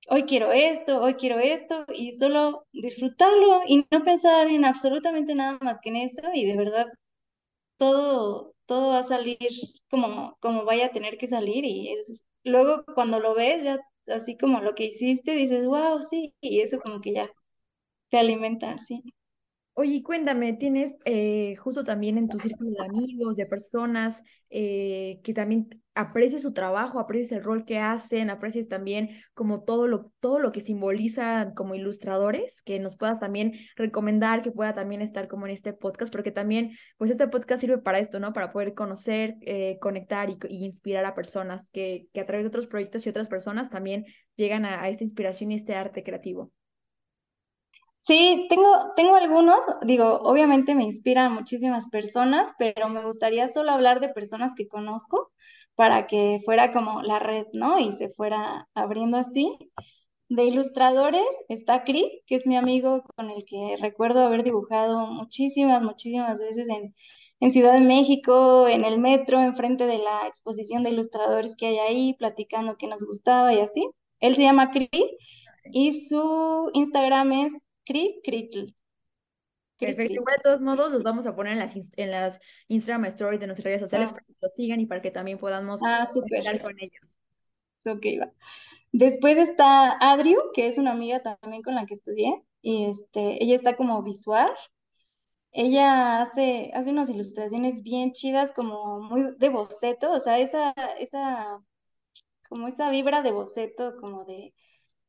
hoy 0.09 0.25
quiero 0.25 0.53
esto, 0.53 1.01
hoy 1.03 1.15
quiero 1.15 1.39
esto, 1.39 1.85
y 1.95 2.13
solo 2.13 2.67
disfrutarlo 2.73 3.63
y 3.67 3.87
no 3.91 4.03
pensar 4.05 4.49
en 4.49 4.65
absolutamente 4.65 5.35
nada 5.35 5.59
más 5.61 5.81
que 5.81 5.91
en 5.91 5.97
eso, 5.97 6.23
y 6.35 6.47
de 6.47 6.57
verdad, 6.57 6.87
todo, 7.77 8.55
todo 8.67 8.91
va 8.91 8.99
a 9.01 9.03
salir 9.03 9.39
como, 9.91 10.37
como 10.41 10.65
vaya 10.65 10.87
a 10.87 10.93
tener 10.93 11.19
que 11.19 11.27
salir 11.29 11.65
y 11.65 11.91
es, 11.93 12.27
luego 12.45 12.85
cuando 12.95 13.21
lo 13.21 13.35
ves 13.35 13.65
ya 13.65 13.79
así 14.09 14.37
como 14.37 14.61
lo 14.61 14.75
que 14.75 14.85
hiciste 14.87 15.33
dices, 15.35 15.67
wow, 15.67 16.03
sí, 16.03 16.35
y 16.41 16.61
eso 16.61 16.81
como 16.81 17.01
que 17.01 17.13
ya 17.15 17.31
te 18.11 18.19
alimenta, 18.19 18.79
sí. 18.79 19.03
Oye, 19.79 20.03
cuéntame, 20.03 20.55
¿tienes 20.55 20.95
eh, 21.05 21.55
justo 21.57 21.85
también 21.85 22.17
en 22.17 22.29
tu 22.29 22.39
círculo 22.39 22.71
de 22.71 22.83
amigos, 22.83 23.37
de 23.37 23.45
personas 23.45 24.23
eh, 24.49 25.21
que 25.23 25.35
también 25.35 25.69
aprecias 25.95 26.41
su 26.41 26.55
trabajo, 26.55 26.99
aprecias 26.99 27.33
el 27.33 27.45
rol 27.45 27.67
que 27.67 27.79
hacen, 27.79 28.31
aprecias 28.31 28.69
también 28.69 29.11
como 29.35 29.65
todo 29.65 29.87
lo, 29.87 30.07
todo 30.19 30.39
lo 30.39 30.51
que 30.51 30.63
simboliza 30.63 31.53
como 31.55 31.75
ilustradores, 31.75 32.63
que 32.63 32.79
nos 32.79 32.97
puedas 32.97 33.21
también 33.21 33.53
recomendar, 33.77 34.41
que 34.41 34.51
pueda 34.51 34.75
también 34.75 35.03
estar 35.03 35.29
como 35.29 35.45
en 35.45 35.53
este 35.53 35.75
podcast, 35.75 36.11
porque 36.11 36.33
también, 36.33 36.73
pues 36.97 37.11
este 37.11 37.29
podcast 37.29 37.61
sirve 37.61 37.77
para 37.77 37.99
esto, 37.99 38.19
¿no? 38.19 38.33
Para 38.33 38.53
poder 38.53 38.73
conocer, 38.73 39.37
eh, 39.43 39.77
conectar 39.83 40.31
y, 40.31 40.39
inspirar 40.65 41.05
a 41.05 41.15
personas 41.15 41.69
que, 41.71 42.09
que 42.15 42.21
a 42.21 42.25
través 42.25 42.45
de 42.45 42.49
otros 42.49 42.67
proyectos 42.67 43.05
y 43.05 43.11
otras 43.11 43.29
personas 43.29 43.69
también 43.69 44.07
llegan 44.37 44.65
a 44.65 44.89
esta 44.89 45.05
inspiración 45.05 45.53
y 45.53 45.57
este 45.57 45.75
arte 45.75 46.03
creativo. 46.03 46.51
Sí, 48.07 48.47
tengo, 48.49 48.69
tengo 48.95 49.17
algunos, 49.17 49.59
digo, 49.85 50.21
obviamente 50.23 50.77
me 50.77 50.85
inspiran 50.85 51.33
muchísimas 51.35 51.89
personas, 51.89 52.53
pero 52.57 52.89
me 52.89 53.05
gustaría 53.05 53.49
solo 53.49 53.73
hablar 53.73 53.99
de 53.99 54.09
personas 54.11 54.53
que 54.57 54.69
conozco 54.69 55.33
para 55.75 56.07
que 56.07 56.39
fuera 56.45 56.71
como 56.71 57.03
la 57.03 57.19
red, 57.19 57.47
¿no? 57.53 57.81
Y 57.81 57.91
se 57.93 58.09
fuera 58.09 58.69
abriendo 58.75 59.17
así. 59.19 59.59
De 60.29 60.45
ilustradores 60.45 61.25
está 61.49 61.83
Cris, 61.85 62.07
que 62.27 62.37
es 62.37 62.47
mi 62.47 62.57
amigo 62.57 63.03
con 63.17 63.31
el 63.31 63.45
que 63.45 63.77
recuerdo 63.81 64.25
haber 64.25 64.45
dibujado 64.45 65.07
muchísimas, 65.09 65.83
muchísimas 65.83 66.41
veces 66.41 66.69
en, 66.69 66.95
en 67.41 67.53
Ciudad 67.53 67.73
de 67.75 67.81
México, 67.81 68.69
en 68.69 68.85
el 68.85 68.99
metro, 69.01 69.41
enfrente 69.41 69.87
de 69.87 69.99
la 69.99 70.27
exposición 70.29 70.85
de 70.85 70.91
ilustradores 70.91 71.57
que 71.57 71.67
hay 71.67 71.79
ahí, 71.79 72.15
platicando 72.15 72.77
qué 72.77 72.87
nos 72.87 73.05
gustaba 73.05 73.53
y 73.53 73.61
así. 73.61 73.89
Él 74.21 74.35
se 74.37 74.43
llama 74.43 74.71
Cris 74.71 74.89
y 75.73 75.93
su 75.93 76.71
Instagram 76.75 77.33
es 77.33 77.53
Cri 77.87 78.21
Critl. 78.23 78.75
Perfecto. 79.79 80.15
Igual 80.15 80.37
de 80.37 80.43
todos 80.43 80.61
modos, 80.61 80.91
los 80.93 81.03
vamos 81.03 81.27
a 81.27 81.37
poner 81.37 81.53
en 81.53 81.59
las, 81.59 81.75
en 81.97 82.11
las 82.11 82.41
Instagram 82.69 83.05
Stories 83.07 83.41
de 83.41 83.47
nuestras 83.47 83.65
redes 83.65 83.81
sociales 83.81 84.11
Ah. 84.11 84.15
para 84.15 84.25
que 84.27 84.35
los 84.41 84.53
sigan 84.55 84.81
y 84.81 84.87
para 84.87 85.03
que 85.03 85.11
también 85.11 85.39
podamos 85.39 85.81
Ah, 85.85 86.07
estar 86.39 86.63
con 86.63 86.75
ellos. 86.79 87.19
Ok, 87.85 88.05
va. 88.21 88.33
Después 88.93 89.37
está 89.37 89.93
Adriu, 90.01 90.39
que 90.55 90.67
es 90.67 90.79
una 90.79 90.93
amiga 90.93 91.23
también 91.23 91.63
con 91.63 91.75
la 91.75 91.85
que 91.85 91.95
estudié, 91.95 92.43
y 92.63 92.87
este, 92.87 93.43
ella 93.43 93.55
está 93.55 93.77
como 93.77 94.03
visual. 94.03 94.51
Ella 95.53 96.23
hace, 96.23 96.71
hace 96.75 96.91
unas 96.91 97.09
ilustraciones 97.11 97.83
bien 97.83 98.13
chidas, 98.13 98.53
como 98.53 99.01
muy 99.01 99.35
de 99.39 99.49
boceto, 99.49 100.13
o 100.13 100.21
sea, 100.21 100.39
esa, 100.39 100.73
esa, 100.99 101.63
como 102.49 102.69
esa 102.69 102.91
vibra 102.91 103.23
de 103.23 103.33
boceto, 103.33 103.97
como 104.01 104.25
de, 104.25 104.55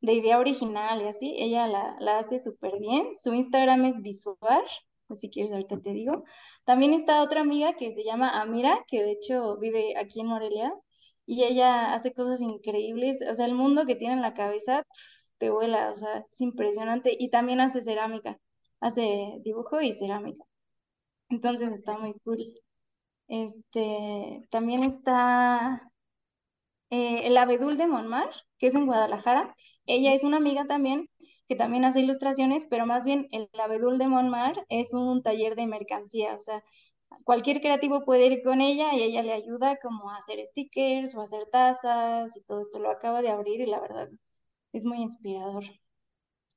de 0.01 0.13
idea 0.13 0.39
original 0.39 1.01
y 1.01 1.05
así, 1.07 1.35
ella 1.37 1.67
la, 1.67 1.95
la 1.99 2.19
hace 2.19 2.39
súper 2.39 2.79
bien. 2.79 3.09
Su 3.15 3.33
Instagram 3.33 3.85
es 3.85 4.01
visual, 4.01 4.63
si 5.15 5.29
quieres 5.29 5.51
ahorita 5.51 5.79
te 5.81 5.91
digo. 5.91 6.23
También 6.65 6.93
está 6.93 7.23
otra 7.23 7.41
amiga 7.41 7.73
que 7.73 7.93
se 7.95 8.03
llama 8.03 8.29
Amira, 8.41 8.83
que 8.87 9.03
de 9.03 9.11
hecho 9.11 9.57
vive 9.57 9.97
aquí 9.97 10.21
en 10.21 10.27
Morelia, 10.27 10.73
y 11.25 11.43
ella 11.43 11.93
hace 11.93 12.13
cosas 12.13 12.41
increíbles, 12.41 13.19
o 13.29 13.35
sea, 13.35 13.45
el 13.45 13.53
mundo 13.53 13.85
que 13.85 13.95
tiene 13.95 14.13
en 14.15 14.21
la 14.21 14.33
cabeza 14.33 14.83
te 15.37 15.49
vuela, 15.49 15.89
o 15.91 15.95
sea, 15.95 16.25
es 16.31 16.41
impresionante, 16.41 17.15
y 17.17 17.29
también 17.29 17.61
hace 17.61 17.81
cerámica, 17.81 18.39
hace 18.79 19.39
dibujo 19.43 19.81
y 19.81 19.93
cerámica. 19.93 20.43
Entonces 21.29 21.71
está 21.73 21.97
muy 21.97 22.13
cool. 22.23 22.39
Este, 23.27 24.45
también 24.49 24.83
está 24.83 25.91
eh, 26.89 27.27
el 27.27 27.37
Abedul 27.37 27.77
de 27.77 27.87
Monmar, 27.87 28.29
que 28.57 28.67
es 28.67 28.75
en 28.75 28.85
Guadalajara. 28.85 29.55
Ella 29.85 30.13
es 30.13 30.23
una 30.23 30.37
amiga 30.37 30.65
también 30.65 31.09
que 31.47 31.55
también 31.55 31.85
hace 31.85 32.01
ilustraciones, 32.01 32.65
pero 32.69 32.85
más 32.85 33.05
bien 33.05 33.27
el 33.31 33.49
Abedul 33.59 33.97
de 33.97 34.07
Monmar 34.07 34.65
es 34.69 34.93
un 34.93 35.21
taller 35.23 35.55
de 35.55 35.67
mercancía, 35.67 36.35
o 36.35 36.39
sea, 36.39 36.63
cualquier 37.25 37.61
creativo 37.61 38.05
puede 38.05 38.27
ir 38.27 38.41
con 38.43 38.61
ella 38.61 38.93
y 38.93 39.03
ella 39.03 39.23
le 39.23 39.33
ayuda 39.33 39.77
como 39.77 40.09
a 40.09 40.17
hacer 40.17 40.39
stickers 40.45 41.15
o 41.15 41.21
hacer 41.21 41.47
tazas 41.51 42.35
y 42.37 42.41
todo 42.43 42.59
esto 42.61 42.79
lo 42.79 42.89
acaba 42.91 43.21
de 43.21 43.29
abrir 43.29 43.61
y 43.61 43.65
la 43.65 43.79
verdad 43.79 44.09
es 44.73 44.85
muy 44.85 44.99
inspirador. 45.01 45.63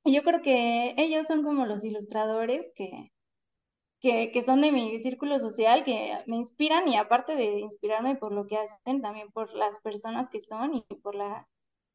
Y 0.03 0.13
yo 0.13 0.23
creo 0.23 0.41
que 0.41 0.95
ellos 0.97 1.27
son 1.27 1.43
como 1.43 1.65
los 1.65 1.83
ilustradores 1.83 2.71
que, 2.75 3.11
que, 4.01 4.31
que 4.31 4.43
son 4.43 4.61
de 4.61 4.71
mi 4.71 4.99
círculo 4.99 5.39
social, 5.39 5.83
que 5.83 6.11
me 6.27 6.37
inspiran 6.37 6.87
y 6.87 6.97
aparte 6.97 7.35
de 7.35 7.59
inspirarme 7.59 8.15
por 8.15 8.33
lo 8.33 8.47
que 8.47 8.57
hacen, 8.57 9.01
también 9.01 9.31
por 9.31 9.53
las 9.53 9.79
personas 9.79 10.29
que 10.29 10.41
son 10.41 10.73
y 10.75 10.81
por 11.03 11.15
la, 11.15 11.47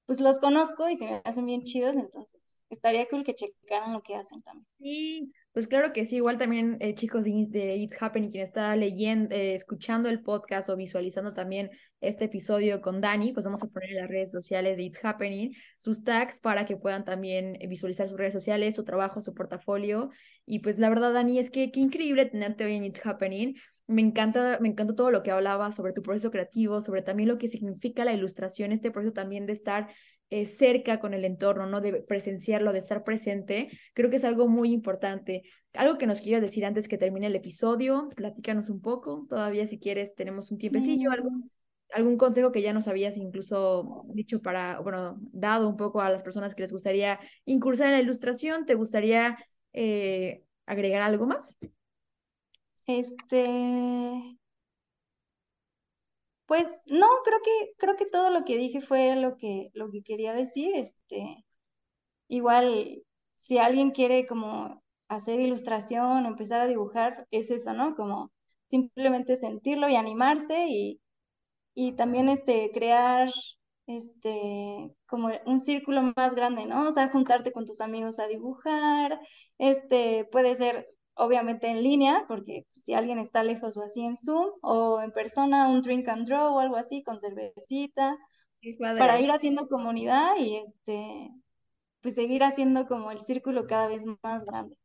pues 0.06 0.20
los 0.20 0.38
conozco 0.40 0.88
y 0.88 0.96
se 0.96 1.06
me 1.06 1.22
hacen 1.24 1.46
bien 1.46 1.64
chidos, 1.64 1.96
entonces 1.96 2.66
estaría 2.70 3.06
cool 3.08 3.24
que 3.24 3.34
checaran 3.34 3.92
lo 3.92 4.02
que 4.02 4.16
hacen 4.16 4.42
también. 4.42 4.66
Sí, 4.78 5.32
pues 5.56 5.68
claro 5.68 5.94
que 5.94 6.04
sí, 6.04 6.16
igual 6.16 6.36
también 6.36 6.76
eh, 6.80 6.94
chicos 6.94 7.24
de, 7.24 7.76
It's 7.76 7.96
Happening, 8.02 8.28
quien 8.28 8.42
está 8.42 8.76
leyendo, 8.76 9.34
eh, 9.34 9.54
escuchando 9.54 10.10
el 10.10 10.20
podcast 10.22 10.68
o 10.68 10.76
visualizando 10.76 11.32
también 11.32 11.70
este 12.02 12.26
episodio 12.26 12.82
con 12.82 13.00
Dani, 13.00 13.32
pues 13.32 13.46
vamos 13.46 13.62
a 13.62 13.68
poner 13.68 13.88
en 13.88 13.96
las 13.96 14.08
redes 14.08 14.30
sociales 14.30 14.76
de 14.76 14.82
It's 14.82 15.02
Happening 15.02 15.54
sus 15.78 16.04
tags 16.04 16.40
para 16.40 16.66
que 16.66 16.76
puedan 16.76 17.06
también 17.06 17.56
eh, 17.58 17.68
visualizar 17.68 18.06
sus 18.06 18.18
redes 18.18 18.34
sociales, 18.34 18.74
su 18.74 18.84
trabajo, 18.84 19.22
su 19.22 19.32
portafolio. 19.32 20.10
Y 20.44 20.58
pues 20.58 20.78
la 20.78 20.90
verdad, 20.90 21.14
Dani, 21.14 21.38
es 21.38 21.50
que 21.50 21.72
qué 21.72 21.80
increíble 21.80 22.26
tenerte 22.26 22.66
hoy 22.66 22.74
en 22.74 22.84
It's 22.84 23.00
Happening. 23.06 23.56
Me 23.86 24.02
encanta, 24.02 24.58
me 24.60 24.68
encanta 24.68 24.94
todo 24.94 25.10
lo 25.10 25.22
que 25.22 25.30
hablabas 25.30 25.74
sobre 25.74 25.94
tu 25.94 26.02
proceso 26.02 26.30
creativo, 26.30 26.82
sobre 26.82 27.00
también 27.00 27.30
lo 27.30 27.38
que 27.38 27.48
significa 27.48 28.04
la 28.04 28.12
ilustración, 28.12 28.72
este 28.72 28.90
proceso 28.90 29.14
también 29.14 29.46
de 29.46 29.54
estar 29.54 29.88
eh, 30.30 30.46
cerca 30.46 30.98
con 30.98 31.14
el 31.14 31.24
entorno, 31.24 31.66
¿no? 31.66 31.80
De 31.80 32.02
presenciarlo, 32.02 32.72
de 32.72 32.78
estar 32.78 33.04
presente, 33.04 33.68
creo 33.94 34.10
que 34.10 34.16
es 34.16 34.24
algo 34.24 34.48
muy 34.48 34.72
importante. 34.72 35.42
Algo 35.72 35.98
que 35.98 36.06
nos 36.06 36.20
quieras 36.20 36.42
decir 36.42 36.64
antes 36.64 36.88
que 36.88 36.98
termine 36.98 37.26
el 37.26 37.36
episodio, 37.36 38.08
platícanos 38.16 38.70
un 38.70 38.80
poco, 38.80 39.26
todavía 39.28 39.66
si 39.66 39.78
quieres 39.78 40.14
tenemos 40.14 40.50
un 40.50 40.58
tiempecillo, 40.58 41.10
algo, 41.10 41.30
Mm, 41.30 41.48
algún 41.92 42.16
consejo 42.16 42.52
que 42.52 42.62
ya 42.62 42.72
nos 42.72 42.88
habías 42.88 43.16
incluso 43.16 44.04
dicho 44.08 44.40
para, 44.42 44.80
bueno, 44.80 45.18
dado 45.32 45.68
un 45.68 45.76
poco 45.76 46.00
a 46.00 46.10
las 46.10 46.22
personas 46.22 46.54
que 46.54 46.62
les 46.62 46.72
gustaría 46.72 47.18
incursar 47.44 47.88
en 47.88 47.92
la 47.92 48.00
ilustración, 48.00 48.66
¿te 48.66 48.74
gustaría 48.74 49.38
eh, 49.72 50.42
agregar 50.66 51.02
algo 51.02 51.26
más? 51.26 51.58
Este, 52.86 54.36
pues 56.46 56.84
no, 56.88 57.06
creo 57.24 57.38
que, 57.44 57.72
creo 57.78 57.96
que 57.96 58.06
todo 58.06 58.30
lo 58.30 58.44
que 58.44 58.58
dije 58.58 58.80
fue 58.80 59.16
lo 59.16 59.36
que, 59.36 59.70
lo 59.74 59.90
que 59.90 60.02
quería 60.02 60.32
decir. 60.32 60.74
Este, 60.76 61.44
igual, 62.28 63.02
si 63.34 63.58
alguien 63.58 63.90
quiere 63.92 64.26
como 64.26 64.82
hacer 65.08 65.40
ilustración, 65.40 66.26
empezar 66.26 66.60
a 66.60 66.68
dibujar, 66.68 67.26
es 67.30 67.50
eso, 67.50 67.72
¿no? 67.74 67.96
Como 67.96 68.32
simplemente 68.66 69.36
sentirlo 69.36 69.88
y 69.88 69.96
animarse 69.96 70.66
y, 70.68 71.00
y 71.74 71.92
también 71.92 72.28
este, 72.28 72.70
crear 72.72 73.30
este, 73.86 74.94
como 75.06 75.30
un 75.46 75.60
círculo 75.60 76.12
más 76.16 76.34
grande, 76.34 76.66
¿no? 76.66 76.88
O 76.88 76.92
sea, 76.92 77.08
juntarte 77.10 77.52
con 77.52 77.64
tus 77.66 77.80
amigos 77.80 78.18
a 78.18 78.26
dibujar, 78.26 79.20
este, 79.58 80.26
puede 80.30 80.56
ser 80.56 80.88
obviamente 81.16 81.68
en 81.68 81.82
línea, 81.82 82.24
porque 82.28 82.66
si 82.70 82.94
alguien 82.94 83.18
está 83.18 83.42
lejos 83.42 83.76
o 83.76 83.82
así 83.82 84.04
en 84.04 84.16
Zoom, 84.16 84.50
o 84.62 85.00
en 85.02 85.12
persona, 85.12 85.68
un 85.68 85.82
drink 85.82 86.08
and 86.08 86.26
draw 86.26 86.54
o 86.54 86.60
algo 86.60 86.76
así 86.76 87.02
con 87.02 87.20
cervecita, 87.20 88.16
para 88.98 89.20
ir 89.20 89.30
haciendo 89.30 89.66
comunidad 89.68 90.36
y 90.38 90.56
este, 90.56 91.30
pues 92.00 92.14
seguir 92.14 92.44
haciendo 92.44 92.86
como 92.86 93.10
el 93.10 93.20
círculo 93.20 93.66
cada 93.66 93.88
vez 93.88 94.04
más 94.22 94.44
grande. 94.44 94.76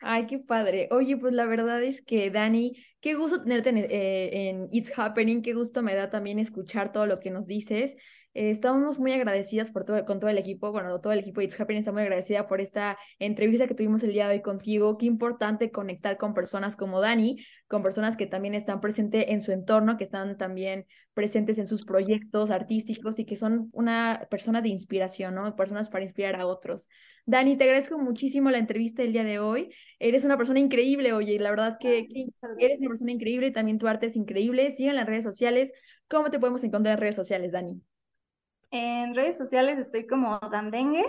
Ay, 0.00 0.26
qué 0.26 0.38
padre. 0.40 0.88
Oye, 0.90 1.16
pues 1.16 1.32
la 1.32 1.46
verdad 1.46 1.82
es 1.82 2.02
que 2.02 2.30
Dani, 2.30 2.74
qué 3.00 3.14
gusto 3.14 3.42
tenerte 3.42 3.70
en, 3.70 3.78
eh, 3.78 4.48
en 4.48 4.68
It's 4.72 4.92
Happening, 4.98 5.42
qué 5.42 5.54
gusto 5.54 5.82
me 5.82 5.94
da 5.94 6.10
también 6.10 6.38
escuchar 6.40 6.92
todo 6.92 7.06
lo 7.06 7.20
que 7.20 7.30
nos 7.30 7.46
dices. 7.46 7.96
Eh, 8.34 8.48
estamos 8.48 8.98
muy 8.98 9.12
agradecidas 9.12 9.70
por 9.70 9.84
todo, 9.84 10.04
con 10.06 10.18
todo 10.18 10.30
el 10.30 10.38
equipo, 10.38 10.72
bueno, 10.72 11.00
todo 11.00 11.12
el 11.12 11.18
equipo 11.18 11.40
de 11.40 11.46
It's 11.46 11.60
Happening 11.60 11.80
está 11.80 11.92
muy 11.92 12.02
agradecida 12.02 12.46
por 12.46 12.62
esta 12.62 12.96
entrevista 13.18 13.66
que 13.66 13.74
tuvimos 13.74 14.02
el 14.04 14.12
día 14.12 14.26
de 14.26 14.36
hoy 14.36 14.42
contigo. 14.42 14.96
Qué 14.96 15.04
importante 15.04 15.70
conectar 15.70 16.16
con 16.16 16.32
personas 16.32 16.74
como 16.76 17.00
Dani, 17.00 17.44
con 17.68 17.82
personas 17.82 18.16
que 18.16 18.26
también 18.26 18.54
están 18.54 18.80
presentes 18.80 19.26
en 19.28 19.42
su 19.42 19.52
entorno, 19.52 19.98
que 19.98 20.04
están 20.04 20.38
también 20.38 20.86
presentes 21.12 21.58
en 21.58 21.66
sus 21.66 21.84
proyectos 21.84 22.50
artísticos 22.50 23.18
y 23.18 23.26
que 23.26 23.36
son 23.36 23.68
una 23.72 24.26
personas 24.30 24.62
de 24.62 24.70
inspiración, 24.70 25.34
¿no? 25.34 25.54
Personas 25.54 25.90
para 25.90 26.04
inspirar 26.04 26.40
a 26.40 26.46
otros. 26.46 26.88
Dani, 27.26 27.56
te 27.56 27.64
agradezco 27.64 27.98
muchísimo 27.98 28.50
la 28.50 28.58
entrevista 28.58 29.02
del 29.02 29.12
día 29.12 29.24
de 29.24 29.40
hoy. 29.40 29.74
Eres 29.98 30.24
una 30.24 30.38
persona 30.38 30.58
increíble, 30.58 31.12
oye, 31.12 31.34
y 31.34 31.38
la 31.38 31.50
verdad 31.50 31.76
que, 31.78 32.08
que 32.08 32.22
eres 32.58 32.80
una 32.80 32.88
persona 32.88 33.12
increíble, 33.12 33.50
también 33.50 33.78
tu 33.78 33.86
arte 33.88 34.06
es 34.06 34.16
increíble. 34.16 34.70
Sigan 34.70 34.96
las 34.96 35.06
redes 35.06 35.24
sociales. 35.24 35.72
¿Cómo 36.08 36.30
te 36.30 36.38
podemos 36.38 36.64
encontrar 36.64 36.94
en 36.94 37.00
redes 37.00 37.16
sociales, 37.16 37.52
Dani? 37.52 37.82
En 38.72 39.14
redes 39.14 39.36
sociales 39.36 39.78
estoy 39.78 40.06
como 40.06 40.38
Dandengue 40.50 41.04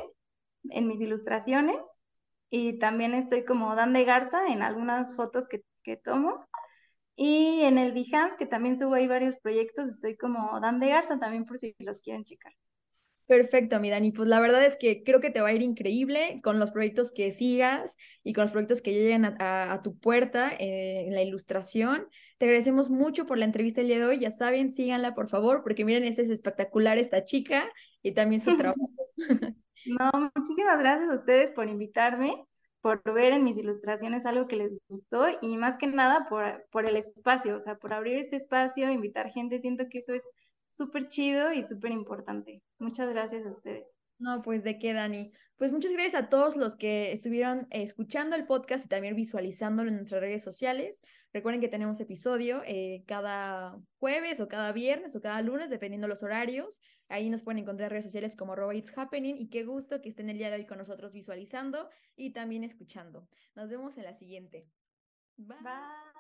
en 0.70 0.86
mis 0.86 1.00
ilustraciones 1.00 2.02
y 2.50 2.78
también 2.78 3.14
estoy 3.14 3.46
como 3.46 3.74
Dan 3.76 3.94
de 3.94 4.04
Garza 4.04 4.50
en 4.50 4.62
algunas 4.62 5.16
fotos 5.16 5.48
que, 5.48 5.64
que 5.82 5.96
tomo. 5.96 6.46
Y 7.16 7.62
en 7.62 7.78
el 7.78 7.94
Behance, 7.94 8.36
que 8.38 8.46
también 8.46 8.78
subo 8.78 8.96
ahí 8.96 9.08
varios 9.08 9.38
proyectos, 9.38 9.88
estoy 9.88 10.18
como 10.18 10.60
Dan 10.60 10.82
de 10.82 10.90
Garza 10.90 11.20
también 11.20 11.46
por 11.46 11.58
si 11.58 11.74
los 11.80 12.02
quieren 12.02 12.26
checar. 12.26 12.54
Perfecto, 13.26 13.80
mi 13.80 13.90
Dani. 13.90 14.12
Pues 14.12 14.28
la 14.28 14.40
verdad 14.42 14.66
es 14.66 14.78
que 14.78 15.04
creo 15.04 15.22
que 15.22 15.30
te 15.30 15.40
va 15.40 15.50
a 15.50 15.54
ir 15.54 15.62
increíble 15.62 16.40
con 16.44 16.60
los 16.60 16.72
proyectos 16.72 17.14
que 17.14 17.32
sigas 17.32 17.96
y 18.24 18.34
con 18.34 18.44
los 18.44 18.52
proyectos 18.52 18.82
que 18.82 18.94
lleguen 18.94 19.26
a, 19.26 19.82
tu 19.84 19.98
puerta 19.98 20.52
eh, 20.60 21.06
en 21.08 21.14
la 21.14 21.22
ilustración. 21.22 22.08
Te 22.38 22.46
agradecemos 22.46 22.90
mucho 22.90 23.26
por 23.26 23.38
la 23.38 23.46
entrevista 23.46 23.82
el 23.82 23.88
día 23.88 24.00
de 24.00 24.06
hoy. 24.06 24.20
Ya 24.20 24.32
saben, 24.32 24.70
síganla 24.70 25.16
por 25.16 25.30
favor, 25.30 25.64
porque 25.64 25.86
miren, 25.86 26.04
es 26.04 26.20
espectacular 26.20 26.98
esta 26.98 27.24
chica 27.24 27.72
y 28.02 28.12
también 28.12 28.42
su 28.42 28.58
trabajo. 28.58 28.90
No, 29.86 30.32
muchísimas 30.34 30.80
gracias 30.80 31.10
a 31.10 31.16
ustedes 31.16 31.52
por 31.52 31.68
invitarme, 31.68 32.34
por 32.80 33.02
ver 33.04 33.34
en 33.34 33.44
mis 33.44 33.58
ilustraciones 33.58 34.26
algo 34.26 34.48
que 34.48 34.56
les 34.56 34.78
gustó 34.88 35.26
y 35.42 35.58
más 35.58 35.78
que 35.78 35.88
nada 35.88 36.26
por, 36.30 36.66
por 36.72 36.86
el 36.86 36.96
espacio, 36.96 37.58
o 37.58 37.60
sea, 37.60 37.76
por 37.76 37.94
abrir 37.94 38.16
este 38.16 38.38
espacio, 38.38 38.90
invitar 38.90 39.30
gente. 39.30 39.60
Siento 39.60 39.86
que 39.90 40.00
eso 40.00 40.14
es 40.14 40.24
súper 40.74 41.08
chido 41.08 41.54
y 41.54 41.64
súper 41.64 41.92
importante. 41.92 42.64
Muchas 42.80 43.14
gracias 43.14 43.46
a 43.46 43.50
ustedes. 43.50 43.94
No, 44.18 44.42
pues 44.42 44.64
de 44.64 44.80
qué, 44.80 44.94
Dani. 44.94 45.32
Pues 45.58 45.72
muchas 45.72 45.92
gracias 45.92 46.16
a 46.16 46.30
todos 46.30 46.56
los 46.56 46.76
que 46.76 47.12
estuvieron 47.12 47.68
escuchando 47.70 48.36
el 48.36 48.46
podcast 48.46 48.86
y 48.86 48.90
también 48.90 49.16
visualizándolo 49.16 49.90
en 49.90 49.98
nuestras 49.98 50.22
redes 50.22 50.44
sociales. 50.44 51.02
Recuerden 51.32 51.62
que 51.62 51.68
tenemos 51.68 52.00
episodio 52.00 52.64
eh, 52.66 53.04
cada 53.06 53.78
jueves 54.00 54.40
o 54.40 54.48
cada 54.48 54.72
viernes 54.72 55.16
o 55.16 55.22
cada 55.22 55.42
lunes, 55.42 55.70
dependiendo 55.70 56.08
los 56.08 56.24
horarios. 56.24 56.82
Ahí 57.08 57.30
nos 57.30 57.44
pueden 57.44 57.60
encontrar 57.60 57.92
redes 57.92 58.06
sociales 58.06 58.36
como 58.36 58.54
arroba 58.54 58.74
It's 58.74 58.98
Happening 58.98 59.38
y 59.38 59.50
qué 59.50 59.64
gusto 59.64 60.02
que 60.02 60.10
estén 60.10 60.30
el 60.30 60.38
día 60.38 60.50
de 60.50 60.58
hoy 60.58 60.66
con 60.66 60.80
nosotros 60.80 61.14
visualizando 61.14 61.90
y 62.16 62.34
también 62.34 62.64
escuchando. 62.64 63.28
Nos 63.56 63.70
vemos 63.70 63.98
en 63.98 64.06
la 64.06 64.16
siguiente. 64.16 64.68
Bye. 65.38 66.13